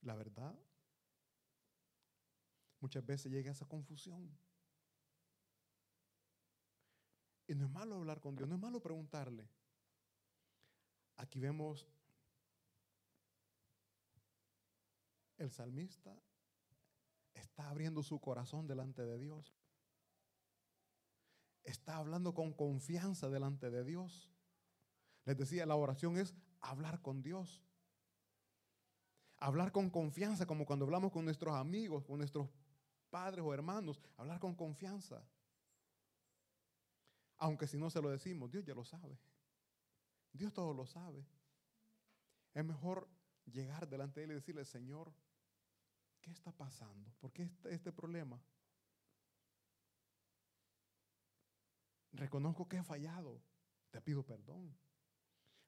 [0.00, 0.58] La verdad,
[2.80, 4.34] muchas veces llega esa confusión.
[7.46, 9.46] Y no es malo hablar con Dios, no es malo preguntarle.
[11.16, 11.86] Aquí vemos
[15.38, 16.16] el salmista
[17.34, 19.54] está abriendo su corazón delante de Dios.
[21.64, 24.30] Está hablando con confianza delante de Dios.
[25.24, 27.62] Les decía, la oración es hablar con Dios.
[29.38, 32.48] Hablar con confianza, como cuando hablamos con nuestros amigos, con nuestros
[33.10, 34.00] padres o hermanos.
[34.16, 35.22] Hablar con confianza.
[37.38, 39.18] Aunque si no se lo decimos, Dios ya lo sabe.
[40.32, 41.26] Dios todo lo sabe.
[42.54, 43.08] Es mejor
[43.44, 45.12] llegar delante de Él y decirle, Señor,
[46.26, 47.08] ¿qué está pasando?
[47.20, 48.42] ¿Por qué este, este problema?
[52.10, 53.40] Reconozco que he fallado.
[53.92, 54.76] Te pido perdón.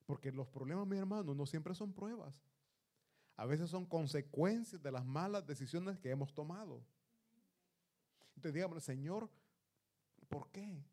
[0.05, 2.35] Porque los problemas, mi hermano, no siempre son pruebas.
[3.37, 6.83] A veces son consecuencias de las malas decisiones que hemos tomado.
[8.35, 9.29] Entonces digamos, Señor,
[10.27, 10.83] ¿por qué?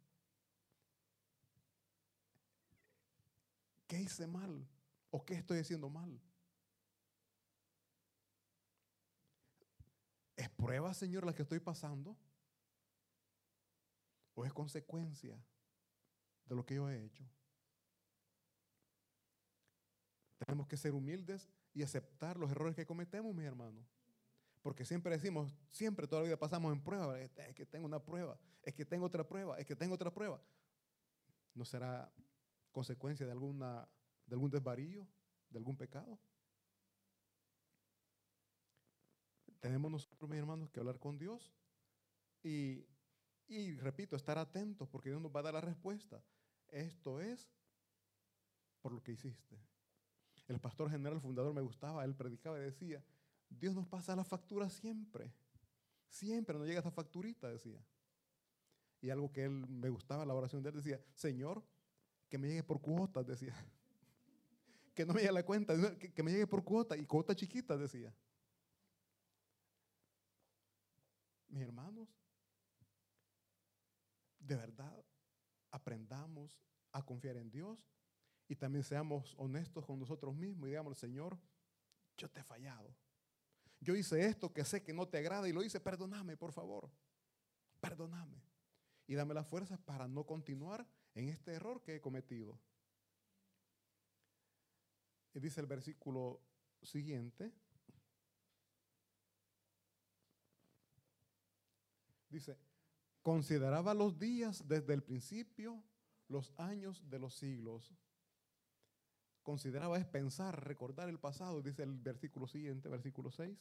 [3.88, 4.64] ¿Qué hice mal?
[5.10, 6.20] ¿O qué estoy haciendo mal?
[10.36, 12.16] ¿Es prueba, Señor, la que estoy pasando?
[14.34, 15.42] ¿O es consecuencia
[16.44, 17.24] de lo que yo he hecho?
[20.38, 23.86] Tenemos que ser humildes y aceptar los errores que cometemos, mis hermanos.
[24.62, 27.18] Porque siempre decimos, siempre toda la vida pasamos en prueba.
[27.20, 30.42] Es que tengo una prueba, es que tengo otra prueba, es que tengo otra prueba.
[31.54, 32.12] ¿No será
[32.72, 33.88] consecuencia de, alguna,
[34.26, 35.06] de algún desvarío,
[35.48, 36.18] de algún pecado?
[39.60, 39.90] Tenemos
[40.28, 41.52] mis hermanos, que hablar con Dios
[42.42, 42.86] y,
[43.78, 46.22] repito, estar atentos porque Dios nos va a dar la respuesta.
[46.68, 47.48] Esto es
[48.80, 49.58] por lo que hiciste.
[50.46, 53.04] El pastor general fundador me gustaba, él predicaba y decía,
[53.48, 55.32] Dios nos pasa la factura siempre.
[56.08, 57.84] Siempre nos llega esa facturita, decía.
[59.00, 61.64] Y algo que él me gustaba, la oración de él decía, Señor,
[62.28, 63.54] que me llegue por cuotas, decía.
[64.94, 67.78] que no me llegue la cuenta, que, que me llegue por cuotas y cuotas chiquitas,
[67.78, 68.14] decía.
[71.48, 72.08] Mis hermanos,
[74.38, 75.04] de verdad,
[75.70, 76.58] aprendamos
[76.92, 77.78] a confiar en Dios
[78.48, 81.38] y también seamos honestos con nosotros mismos y digamos, Señor,
[82.16, 82.94] yo te he fallado.
[83.80, 86.90] Yo hice esto que sé que no te agrada y lo hice, perdóname, por favor.
[87.80, 88.42] Perdóname.
[89.06, 92.58] Y dame las fuerzas para no continuar en este error que he cometido.
[95.34, 96.40] Y dice el versículo
[96.82, 97.52] siguiente.
[102.28, 102.58] Dice,
[103.22, 105.82] consideraba los días desde el principio,
[106.28, 107.94] los años de los siglos.
[109.42, 113.56] Consideraba es pensar, recordar el pasado, dice el versículo siguiente, versículo 6.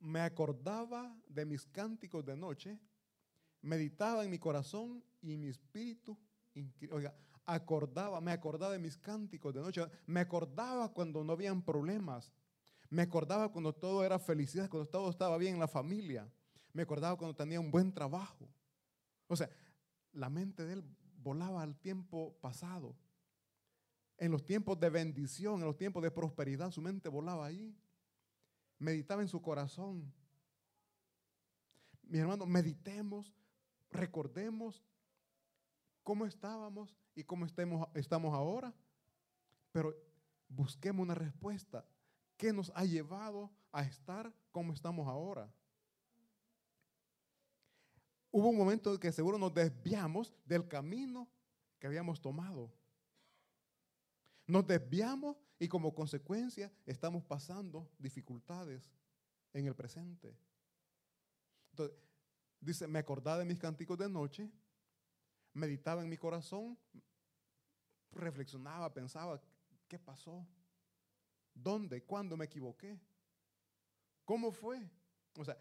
[0.00, 2.78] Me acordaba de mis cánticos de noche,
[3.62, 6.18] meditaba en mi corazón y mi espíritu,
[6.90, 7.14] oiga,
[7.46, 12.32] acordaba, me acordaba de mis cánticos de noche, me acordaba cuando no habían problemas,
[12.90, 16.30] me acordaba cuando todo era felicidad, cuando todo estaba bien en la familia,
[16.78, 18.48] me acordaba cuando tenía un buen trabajo.
[19.26, 19.50] O sea,
[20.12, 20.84] la mente de él
[21.16, 22.94] volaba al tiempo pasado.
[24.16, 27.76] En los tiempos de bendición, en los tiempos de prosperidad, su mente volaba ahí.
[28.78, 30.14] Meditaba en su corazón.
[32.04, 33.34] Mi hermano, meditemos,
[33.90, 34.80] recordemos
[36.04, 38.72] cómo estábamos y cómo estamos ahora,
[39.72, 39.96] pero
[40.48, 41.84] busquemos una respuesta.
[42.36, 45.52] ¿Qué nos ha llevado a estar como estamos ahora?
[48.30, 51.28] Hubo un momento en que seguro nos desviamos del camino
[51.78, 52.72] que habíamos tomado.
[54.46, 58.90] Nos desviamos y como consecuencia estamos pasando dificultades
[59.52, 60.36] en el presente.
[61.70, 61.96] Entonces,
[62.60, 64.50] dice, me acordaba de mis cánticos de noche
[65.58, 66.78] meditaba en mi corazón,
[68.12, 69.40] reflexionaba, pensaba,
[69.86, 70.46] ¿qué pasó?
[71.52, 72.02] ¿Dónde?
[72.04, 72.98] ¿Cuándo me equivoqué?
[74.24, 74.88] ¿Cómo fue?
[75.36, 75.58] O sea,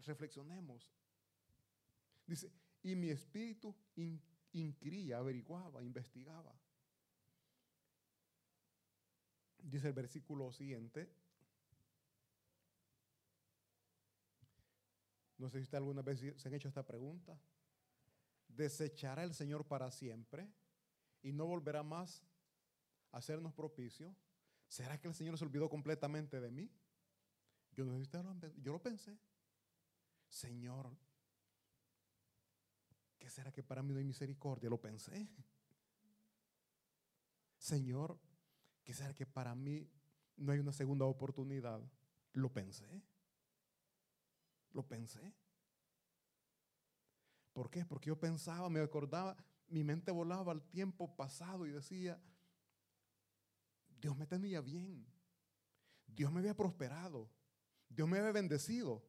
[0.00, 0.92] reflexionemos.
[2.28, 2.52] Dice,
[2.84, 3.74] y mi espíritu
[4.52, 6.54] inquiría, averiguaba, investigaba.
[9.58, 11.12] Dice el versículo siguiente.
[15.38, 17.36] No sé si usted alguna vez se han hecho esta pregunta
[18.48, 20.50] desechará el Señor para siempre
[21.22, 22.24] y no volverá más
[23.12, 24.14] a hacernos propicio?
[24.66, 26.70] ¿Será que el Señor se olvidó completamente de mí?
[27.72, 27.96] Yo, no,
[28.56, 29.16] yo lo pensé.
[30.28, 30.90] Señor,
[33.18, 34.70] ¿qué será que para mí no hay misericordia?
[34.70, 35.28] Lo pensé.
[37.58, 38.18] Señor,
[38.84, 39.90] ¿qué será que para mí
[40.36, 41.80] no hay una segunda oportunidad?
[42.32, 43.02] Lo pensé.
[44.72, 45.34] Lo pensé.
[47.52, 47.84] ¿Por qué?
[47.84, 52.20] Porque yo pensaba, me acordaba, mi mente volaba al tiempo pasado y decía,
[54.00, 55.04] Dios me tenía bien,
[56.06, 57.28] Dios me había prosperado,
[57.88, 59.04] Dios me había bendecido,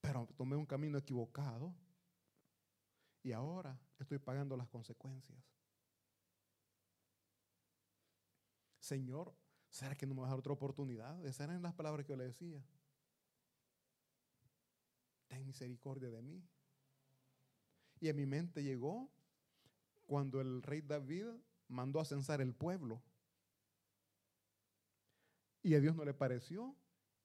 [0.00, 1.74] pero tomé un camino equivocado
[3.26, 5.36] y ahora estoy pagando las consecuencias.
[8.78, 9.34] Señor,
[9.68, 11.26] ¿será que no me vas a dar otra oportunidad?
[11.26, 12.62] Esas eran las palabras que yo le decía
[15.26, 16.40] ten misericordia de mí.
[17.98, 19.10] Y en mi mente llegó
[20.06, 21.26] cuando el rey David
[21.66, 23.02] mandó a censar el pueblo.
[25.64, 26.76] Y a Dios no le pareció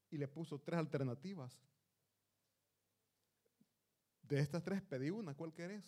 [0.09, 1.61] y le puso tres alternativas.
[4.31, 5.83] De estas tres pedí una, ¿cuál querés?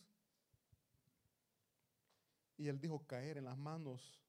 [2.58, 4.22] Y él dijo caer en las manos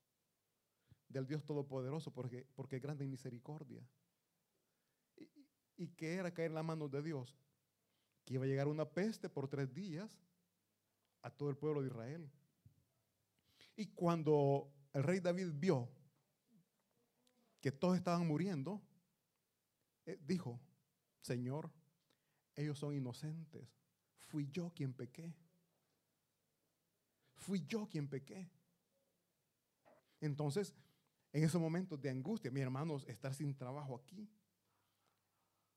[1.08, 3.84] del Dios Todopoderoso porque, porque es grande en misericordia.
[5.16, 5.28] ¿Y,
[5.76, 7.36] ¿Y qué era caer en las manos de Dios?
[8.24, 10.16] que iba a llegar una peste por tres días
[11.22, 12.30] a todo el pueblo de Israel.
[13.76, 15.90] Y cuando el rey David vio
[17.60, 18.80] que todos estaban muriendo,
[20.06, 20.60] eh, dijo,
[21.20, 21.72] Señor,
[22.54, 23.83] ellos son inocentes.
[24.34, 25.32] Fui yo quien pequé.
[27.36, 28.50] Fui yo quien pequé.
[30.20, 30.74] Entonces,
[31.32, 34.28] en esos momentos de angustia, mis hermanos, estar sin trabajo aquí.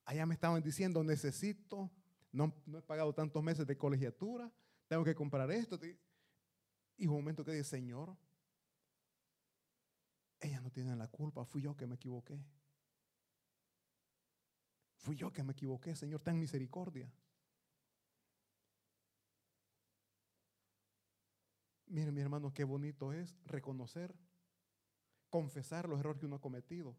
[0.05, 1.91] Allá me estaban diciendo, necesito
[2.31, 4.51] no, he pagado tantos meses de colegiatura,
[4.87, 5.79] tengo que comprar esto.
[6.97, 8.17] Y un momento que dice, Señor,
[10.39, 12.43] ella no tiene la culpa, fui yo que me equivoqué.
[14.95, 17.07] Fui yo que me equivoqué, Señor, ten misericordia.
[21.87, 24.13] Miren, mi hermano, qué bonito es reconocer,
[25.29, 26.95] confesar los errores que uno ha cometido.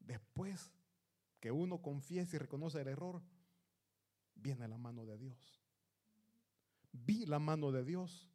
[0.00, 0.72] Después
[1.40, 3.22] que uno confiese y reconoce el error,
[4.34, 5.62] viene la mano de Dios.
[6.92, 8.28] Vi la mano de Dios.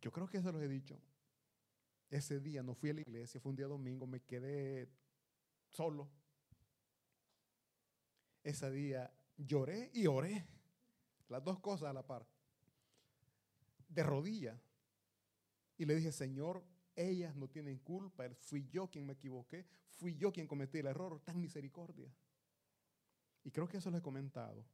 [0.00, 1.00] Yo creo que eso lo he dicho.
[2.10, 4.88] Ese día no fui a la iglesia, fue un día domingo, me quedé
[5.70, 6.08] solo.
[8.42, 10.46] Ese día lloré y oré.
[11.28, 12.26] Las dos cosas a la par.
[13.88, 14.60] De rodilla.
[15.76, 16.64] Y le dije, Señor,
[16.94, 18.28] ellas no tienen culpa.
[18.40, 19.66] Fui yo quien me equivoqué.
[19.88, 21.20] Fui yo quien cometí el error.
[21.20, 22.12] Tan misericordia.
[23.42, 24.64] Y creo que eso lo he comentado.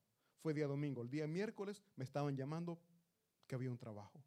[0.41, 1.03] Fue día domingo.
[1.03, 2.81] El día miércoles me estaban llamando
[3.47, 4.23] que había un trabajo.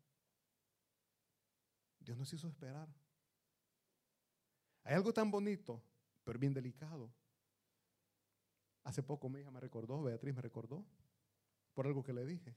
[2.00, 2.88] Dios nos hizo esperar.
[4.84, 5.82] Hay algo tan bonito,
[6.24, 7.10] pero bien delicado.
[8.84, 10.86] Hace poco mi hija me recordó, Beatriz me recordó,
[11.74, 12.56] por algo que le dije.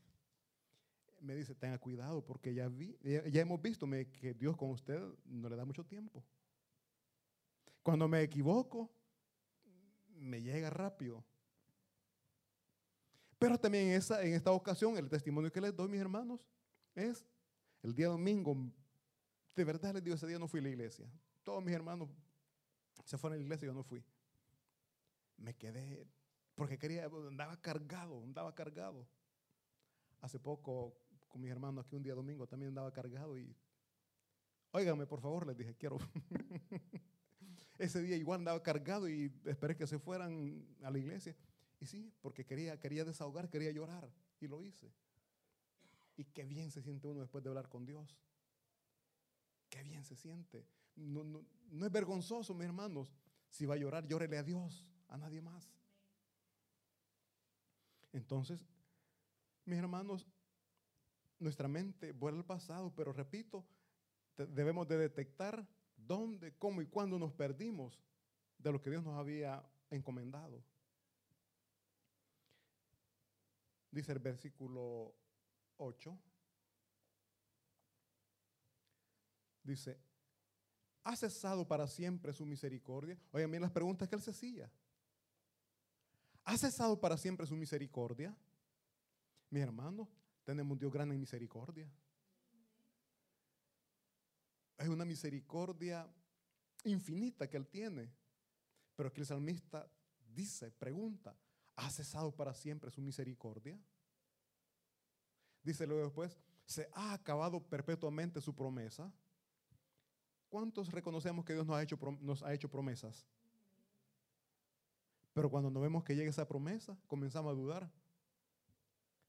[1.20, 3.86] Me dice, tenga cuidado porque ya, vi, ya, hemos visto
[4.20, 6.22] que Dios con usted no le da mucho tiempo.
[7.82, 8.90] Cuando me equivoco,
[10.18, 11.24] me llega rápido.
[13.38, 16.46] Pero también en, esa, en esta ocasión, el testimonio que les doy, mis hermanos,
[16.94, 17.24] es
[17.82, 18.56] el día domingo.
[19.54, 21.06] De verdad les digo, ese día no fui a la iglesia.
[21.42, 22.08] Todos mis hermanos
[23.04, 24.02] se fueron a la iglesia y yo no fui.
[25.36, 26.06] Me quedé,
[26.56, 29.06] porque quería, andaba cargado, andaba cargado.
[30.22, 30.96] Hace poco,
[31.28, 33.54] con mis hermanos aquí un día domingo, también andaba cargado y,
[34.72, 35.98] óigame, por favor, les dije, quiero.
[37.78, 41.36] Ese día igual andaba cargado y esperé que se fueran a la iglesia.
[41.78, 44.10] Y sí, porque quería, quería desahogar, quería llorar.
[44.40, 44.90] Y lo hice.
[46.16, 48.16] Y qué bien se siente uno después de hablar con Dios.
[49.68, 50.66] Qué bien se siente.
[50.94, 53.12] No, no es vergonzoso, mis hermanos.
[53.50, 55.70] Si va a llorar, llórele a Dios, a nadie más.
[58.16, 58.64] Entonces,
[59.66, 60.26] mis hermanos,
[61.38, 63.66] nuestra mente vuelve al pasado, pero repito,
[64.38, 68.00] debemos de detectar dónde, cómo y cuándo nos perdimos
[68.56, 70.64] de lo que Dios nos había encomendado.
[73.90, 75.14] Dice el versículo
[75.76, 76.18] 8.
[79.62, 80.00] Dice,
[81.04, 83.20] ¿ha cesado para siempre su misericordia?
[83.32, 84.72] Oigan bien las preguntas que él se hacía.
[86.46, 88.34] ¿Ha cesado para siempre su misericordia?
[89.50, 90.08] Mi hermano,
[90.44, 91.90] tenemos un Dios grande en misericordia.
[94.78, 96.08] Es una misericordia
[96.84, 98.12] infinita que Él tiene.
[98.94, 99.90] Pero que el salmista
[100.34, 101.36] dice, pregunta,
[101.74, 103.76] ¿ha cesado para siempre su misericordia?
[105.64, 109.12] Dice luego después, ¿se ha acabado perpetuamente su promesa?
[110.48, 113.26] ¿Cuántos reconocemos que Dios nos ha hecho, nos ha hecho promesas?
[115.36, 117.92] Pero cuando no vemos que llegue esa promesa, comenzamos a dudar.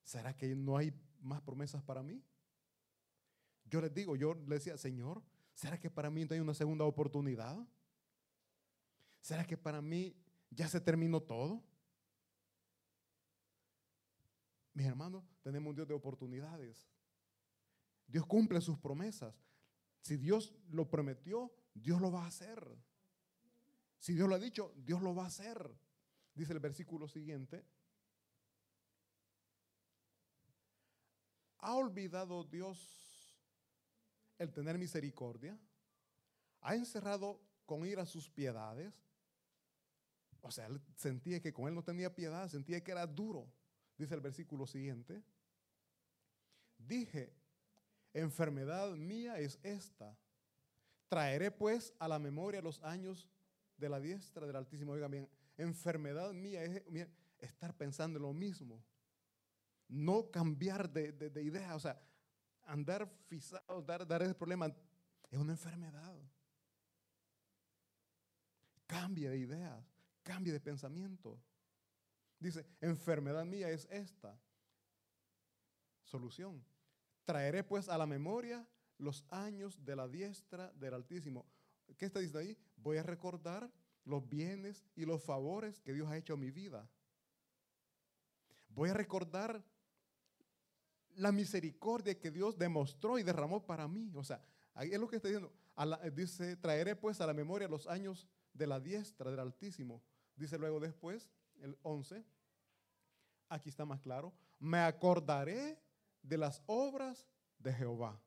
[0.04, 2.24] ¿Será que no hay más promesas para mí?
[3.66, 5.22] Yo les digo, yo le decía, Señor,
[5.54, 7.58] ¿será que para mí no hay una segunda oportunidad?
[9.20, 10.16] ¿Será que para mí
[10.50, 11.62] ya se terminó todo?
[14.74, 16.90] Mis hermanos, tenemos un Dios de oportunidades.
[18.08, 19.36] Dios cumple sus promesas.
[20.00, 22.66] Si Dios lo prometió, Dios lo va a hacer.
[24.00, 25.70] Si Dios lo ha dicho, Dios lo va a hacer.
[26.38, 27.66] Dice el versículo siguiente.
[31.58, 33.36] ¿Ha olvidado Dios
[34.38, 35.58] el tener misericordia?
[36.62, 38.94] ¿Ha encerrado con ira sus piedades?
[40.42, 43.52] O sea, él sentía que con él no tenía piedad, sentía que era duro.
[43.98, 45.24] Dice el versículo siguiente.
[46.78, 47.34] Dije,
[48.14, 50.16] enfermedad mía es esta.
[51.10, 53.28] Traeré pues a la memoria los años
[53.76, 54.92] de la diestra del Altísimo.
[54.92, 56.84] Oigan bien, enfermedad mía es
[57.40, 58.84] estar pensando en lo mismo.
[59.88, 62.02] No cambiar de, idea, o sea,
[62.64, 64.68] andar fisado, dar, dar ese problema,
[65.30, 66.16] es una enfermedad.
[68.86, 69.86] Cambie de ideas,
[70.24, 71.40] cambie de pensamiento.
[72.40, 74.40] Dice, enfermedad mía es esta.
[76.04, 76.64] Solución.
[77.26, 78.66] Traeré pues a la memoria
[78.98, 81.46] los años de la diestra del Altísimo.
[81.98, 82.58] ¿Qué está diciendo ahí?
[82.78, 83.70] Voy a recordar
[84.08, 86.90] los bienes y los favores que Dios ha hecho en mi vida.
[88.70, 89.64] Voy a recordar
[91.16, 94.12] la misericordia que Dios demostró y derramó para mí.
[94.16, 94.42] O sea,
[94.74, 95.52] ahí es lo que está diciendo.
[96.16, 100.02] dice, traeré pues a la memoria los años de la diestra del Altísimo.
[100.36, 101.30] Dice luego después,
[101.62, 102.24] el 11,
[103.50, 105.80] aquí está más claro, me acordaré
[106.22, 107.28] de las obras
[107.60, 108.22] de Jehová.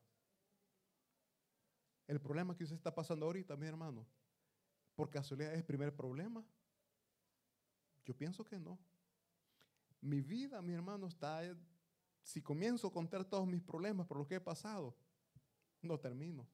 [2.07, 4.05] El problema que usted está pasando ahorita, mi hermano,
[5.01, 6.45] ¿Por casualidad es el primer problema?
[8.05, 8.77] Yo pienso que no.
[9.99, 11.41] Mi vida, mi hermano, está...
[12.21, 14.95] Si comienzo a contar todos mis problemas por lo que he pasado,
[15.81, 16.47] no termino.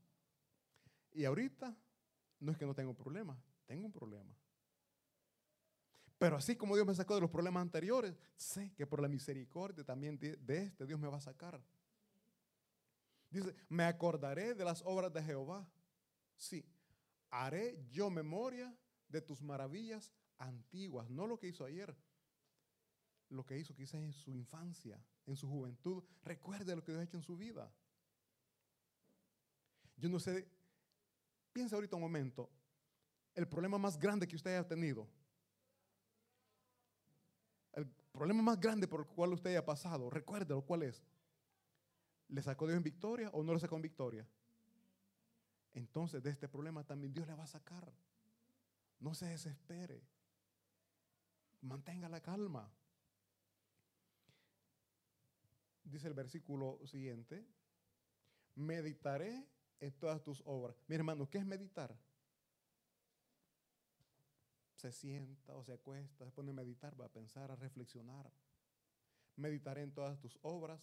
[1.12, 1.76] Y ahorita
[2.40, 4.34] no es que no tengo problemas, tengo un problema.
[6.18, 9.84] Pero así como Dios me sacó de los problemas anteriores, sé que por la misericordia
[9.84, 11.62] también de, de, este Dios me va a sacar.
[13.30, 15.70] Dice, me acordaré de las obras de Jehová.
[16.38, 16.66] Sí,
[17.30, 18.76] haré yo memoria
[19.10, 21.96] de tus maravillas antiguas, no lo que hizo ayer,
[23.30, 26.04] lo que hizo quizás en su infancia, en su juventud.
[26.24, 27.72] Recuerde lo que Dios ha hecho en su vida.
[29.98, 30.48] Yo no sé,
[31.52, 32.50] piensa ahorita un momento,
[33.34, 35.08] el problema más grande que usted haya tenido,
[37.74, 41.04] el problema más grande por el cual usted haya pasado, recuérdelo, ¿cuál es?
[42.30, 44.28] ¿Le sacó Dios en victoria o no le sacó en victoria?
[45.74, 47.92] Entonces de este problema también Dios le va a sacar.
[49.00, 50.02] No se desespere.
[51.62, 52.72] mantenga la calma.
[55.84, 57.46] Dice el versículo siguiente,
[58.56, 59.48] meditaré
[59.80, 60.76] en todas tus obras.
[60.88, 61.96] Mi hermano, ¿qué es meditar?
[64.76, 68.32] Se sienta o se acuesta, se pone a meditar, va a pensar, a reflexionar.
[69.36, 70.82] Meditaré en todas tus obras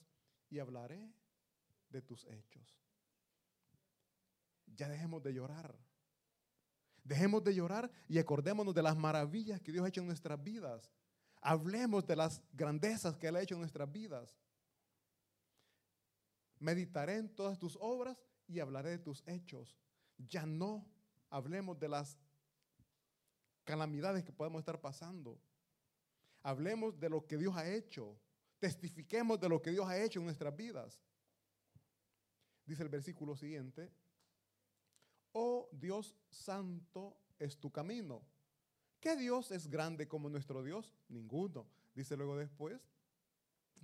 [0.51, 1.13] y hablaré
[1.91, 2.84] de tus hechos.
[4.67, 5.75] Ya dejemos de llorar.
[7.03, 10.91] Dejemos de llorar y acordémonos de las maravillas que Dios ha hecho en nuestras vidas.
[11.41, 14.35] Hablemos de las grandezas que Él ha hecho en nuestras vidas.
[16.59, 18.17] Meditaré en todas tus obras
[18.49, 19.77] y hablaré de tus hechos.
[20.17, 20.87] Ya no
[21.29, 22.17] hablemos de las
[23.65, 25.39] calamidades que podemos estar pasando.
[26.43, 28.19] Hablemos de lo que Dios ha hecho.
[28.59, 30.99] Testifiquemos de lo que Dios ha hecho en nuestras vidas.
[32.65, 33.93] Dice el versículo siguiente,
[35.35, 38.23] oh Dios santo es tu camino.
[39.01, 40.95] ¿Qué Dios es grande como nuestro Dios?
[41.09, 41.67] Ninguno.
[41.95, 42.81] Dice luego después,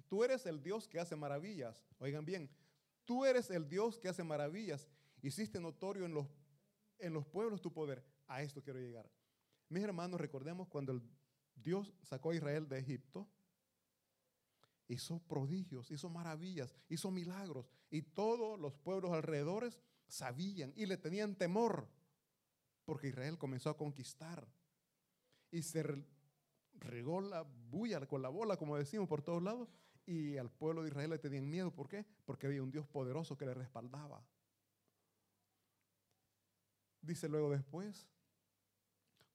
[0.08, 1.84] tú eres el Dios que hace maravillas.
[1.98, 2.50] Oigan bien,
[3.04, 4.88] tú eres el Dios que hace maravillas.
[5.22, 6.26] Hiciste notorio en los,
[6.98, 8.02] en los pueblos tu poder.
[8.26, 9.10] A esto quiero llegar.
[9.68, 11.02] Mis hermanos, recordemos cuando el
[11.54, 13.28] Dios sacó a Israel de Egipto,
[14.90, 17.70] hizo prodigios, hizo maravillas, hizo milagros.
[17.90, 19.78] Y todos los pueblos alrededores
[20.08, 21.88] sabían y le tenían temor
[22.84, 24.48] porque Israel comenzó a conquistar.
[25.52, 25.84] Y se
[26.72, 29.68] regó la bulla con la bola, como decimos, por todos lados.
[30.06, 31.72] Y al pueblo de Israel le tenían miedo.
[31.72, 32.04] ¿Por qué?
[32.24, 34.24] Porque había un Dios poderoso que le respaldaba.
[37.00, 38.08] Dice luego después,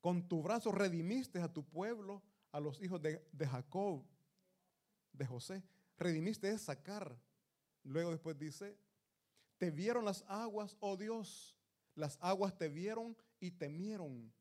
[0.02, 4.06] con tu brazo redimiste a tu pueblo, a los hijos de, de Jacob,
[5.18, 5.64] de José.
[5.98, 7.18] Redimiste es sacar.
[7.84, 8.78] Luego después dice,
[9.58, 11.56] te vieron las aguas, oh Dios.
[11.96, 14.34] Las aguas te vieron y temieron.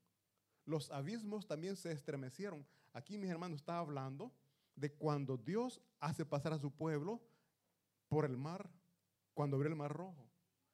[0.65, 2.65] Los abismos también se estremecieron.
[2.93, 4.33] Aquí mis hermanos está hablando
[4.75, 7.21] de cuando Dios hace pasar a su pueblo
[8.09, 8.69] por el mar,
[9.33, 10.29] cuando abrió el mar rojo.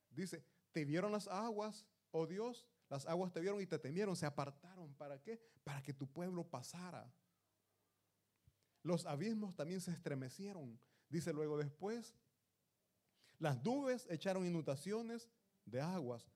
[0.10, 4.26] Dice, te vieron las aguas, oh Dios, las aguas te vieron y te temieron, se
[4.26, 4.94] apartaron.
[4.96, 5.40] ¿Para qué?
[5.64, 7.12] Para que tu pueblo pasara.
[8.84, 10.80] Los abismos también se estremecieron.
[11.10, 12.16] Dice luego después,
[13.38, 15.30] las nubes echaron inundaciones
[15.66, 16.32] de aguas,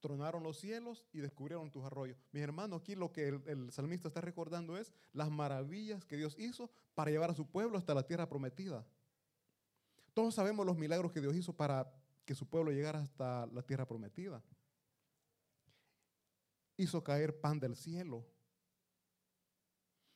[0.00, 2.18] tronaron los cielos y descubrieron tus arroyos.
[2.32, 6.36] Mis hermanos, aquí lo que el, el, salmista está recordando es las maravillas que Dios
[6.38, 8.86] hizo para llevar a su pueblo hasta la tierra prometida.
[10.14, 11.92] Todos sabemos los milagros que Dios hizo para
[12.24, 14.42] que su pueblo llegara hasta la tierra prometida.
[16.76, 18.26] Hizo caer pan del cielo.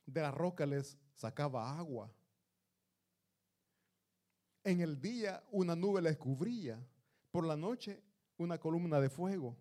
[0.06, 2.12] De la roca les sacaba agua.
[4.62, 6.82] En el día una nube les cubría,
[7.30, 8.02] por la noche
[8.36, 9.56] una columna de fuego.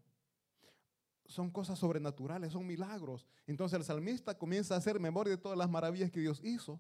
[1.26, 3.26] Son cosas sobrenaturales, son milagros.
[3.48, 6.80] Entonces el salmista comienza a hacer memoria de todas las maravillas que Dios hizo.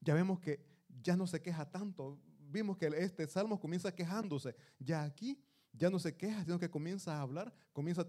[0.00, 0.64] Ya vemos que
[1.02, 2.18] ya no se queja tanto.
[2.38, 4.54] Vimos que este salmo comienza quejándose.
[4.78, 8.06] Ya aquí ya no se queja, sino que comienza a hablar, comienza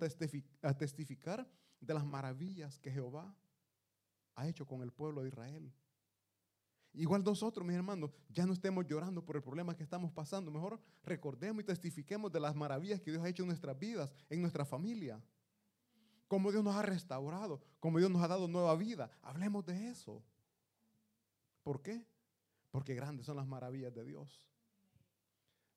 [0.61, 1.47] a testificar
[1.80, 3.36] de las maravillas que Jehová
[4.36, 5.71] ha hecho con el pueblo de Israel.
[6.93, 10.49] Igual nosotros, mis hermanos, ya no estemos llorando por el problema que estamos pasando.
[10.49, 14.41] Mejor recordemos y testifiquemos de las maravillas que Dios ha hecho en nuestras vidas, en
[14.41, 15.21] nuestra familia.
[16.27, 19.11] Cómo Dios nos ha restaurado, cómo Dios nos ha dado nueva vida.
[19.21, 20.23] Hablemos de eso.
[21.63, 22.05] ¿Por qué?
[22.71, 24.47] Porque grandes son las maravillas de Dios.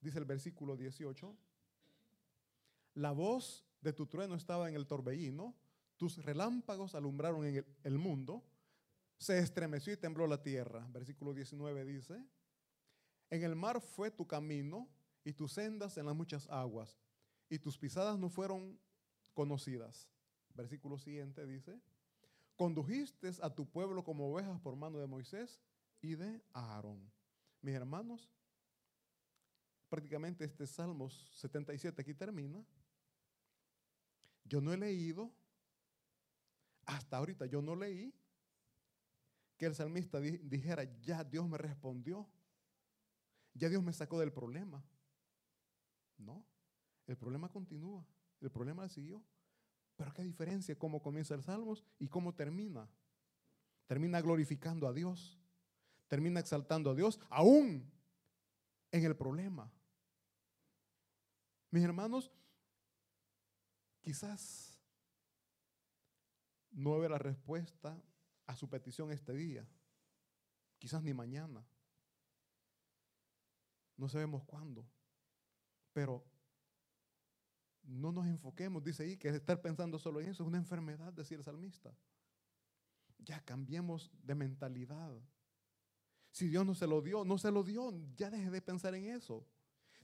[0.01, 1.37] Dice el versículo 18.
[2.95, 5.55] La voz de tu trueno estaba en el torbellino,
[5.99, 8.43] tus relámpagos alumbraron en el, el mundo
[9.19, 10.87] se estremeció y tembló la tierra.
[10.91, 12.25] Versículo 19 dice,
[13.31, 14.89] en el mar fue tu camino
[15.25, 16.99] y tus sendas en las muchas aguas,
[17.51, 18.79] y tus pisadas no fueron
[19.35, 20.09] conocidas.
[20.55, 21.81] Versículo siguiente dice,
[22.57, 25.61] condujiste a tu pueblo como ovejas por mano de Moisés
[26.01, 27.11] y de Aarón.
[27.61, 28.31] Mis hermanos,
[29.89, 32.65] prácticamente este Salmos 77 aquí termina.
[34.45, 35.31] Yo no he leído,
[36.89, 38.15] hasta ahorita yo no leí
[39.59, 42.27] que el salmista dijera, ya Dios me respondió,
[43.53, 44.83] ya Dios me sacó del problema.
[46.17, 46.45] No,
[47.07, 48.07] el problema continúa,
[48.41, 49.23] el problema siguió.
[49.97, 52.89] Pero qué diferencia cómo comienza el Salmos y cómo termina.
[53.87, 55.39] Termina glorificando a Dios,
[56.07, 57.91] termina exaltando a Dios, aún
[58.93, 59.71] en el problema.
[61.71, 62.31] Mis hermanos,
[64.01, 64.78] quizás
[66.71, 68.01] no ve la respuesta
[68.47, 69.67] a su petición este día,
[70.79, 71.67] quizás ni mañana,
[73.97, 74.89] no sabemos cuándo,
[75.93, 76.25] pero
[77.83, 81.37] no nos enfoquemos, dice ahí, que estar pensando solo en eso es una enfermedad, decía
[81.37, 81.93] el salmista.
[83.19, 85.11] ya cambiemos de mentalidad.
[86.31, 89.07] Si Dios no se lo dio, no se lo dio, ya deje de pensar en
[89.07, 89.45] eso.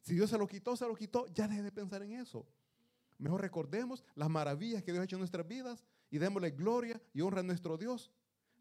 [0.00, 2.46] Si Dios se lo quitó, se lo quitó, ya deje de pensar en eso.
[3.18, 5.84] Mejor recordemos las maravillas que Dios ha hecho en nuestras vidas
[6.14, 8.12] y démosle gloria y honra a nuestro Dios,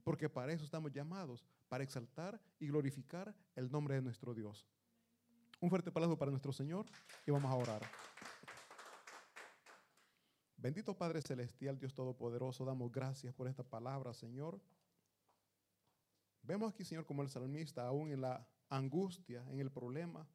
[0.04, 4.68] porque para eso estamos llamados, para exaltar y glorificar el nombre de nuestro Dios.
[5.60, 6.88] Un fuerte aplauso para nuestro Señor
[7.28, 7.84] y vamos a orar.
[10.58, 14.60] Bendito Padre Celestial, Dios Todopoderoso, damos gracias por esta palabra, Señor.
[16.42, 20.28] Vemos aquí, Señor, como el salmista, aún en la angustia, en el problema,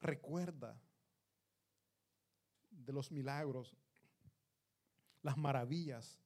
[0.00, 0.76] recuerda
[2.72, 3.76] de los milagros,
[5.24, 6.20] las maravillas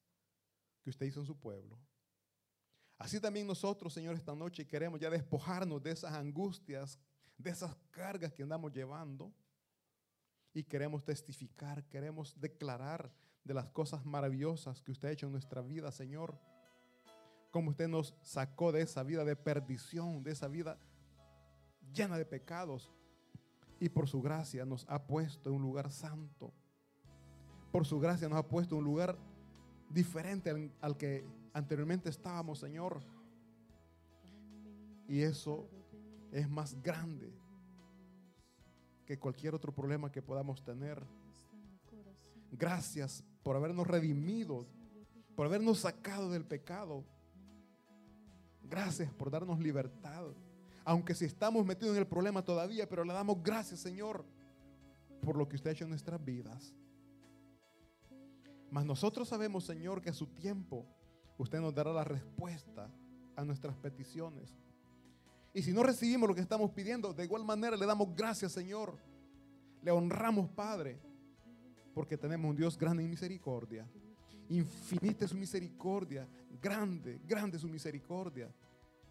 [0.83, 1.79] que usted hizo en su pueblo.
[2.99, 6.99] Así también nosotros, Señor, esta noche queremos ya despojarnos de esas angustias,
[7.39, 9.33] de esas cargas que andamos llevando
[10.53, 13.13] y queremos testificar, queremos declarar
[13.45, 16.37] de las cosas maravillosas que usted ha hecho en nuestra vida, Señor.
[17.53, 20.77] Como usted nos sacó de esa vida de perdición, de esa vida
[21.95, 22.93] llena de pecados.
[23.79, 26.53] Y por su gracia nos ha puesto en un lugar santo.
[27.79, 29.17] Por su gracia nos ha puesto en un lugar
[29.89, 33.01] diferente al, al que anteriormente estábamos, Señor.
[35.07, 35.71] Y eso
[36.33, 37.33] es más grande
[39.07, 41.01] que cualquier otro problema que podamos tener.
[42.51, 44.67] Gracias por habernos redimido,
[45.37, 47.05] por habernos sacado del pecado.
[48.65, 50.25] Gracias por darnos libertad.
[50.85, 54.25] Aunque si estamos metidos en el problema todavía, pero le damos gracias, Señor,
[55.23, 56.75] por lo que usted ha hecho en nuestras vidas.
[58.71, 60.85] Mas nosotros sabemos, Señor, que a su tiempo
[61.39, 62.91] usted nos dará la respuesta
[63.37, 64.55] a nuestras peticiones.
[65.55, 68.99] Y si no recibimos lo que estamos pidiendo, de igual manera le damos gracias, Señor.
[69.83, 71.01] Le honramos, Padre,
[71.95, 73.89] porque tenemos un Dios grande en misericordia.
[74.51, 76.29] Infinita es su misericordia,
[76.61, 78.53] grande, grande es su misericordia.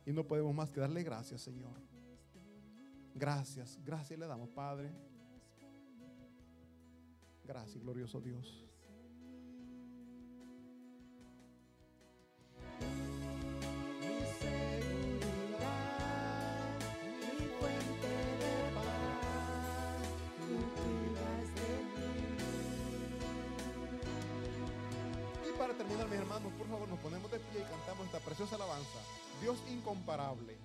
[0.06, 1.74] Y no podemos más que darle gracias, Señor.
[3.16, 4.92] Gracias, gracias le damos, Padre.
[7.44, 8.67] Gracias, glorioso Dios.
[25.88, 29.00] Terminar, mis hermanos, por favor, nos ponemos de pie y cantamos esta preciosa alabanza.
[29.42, 30.58] Dios incomparable.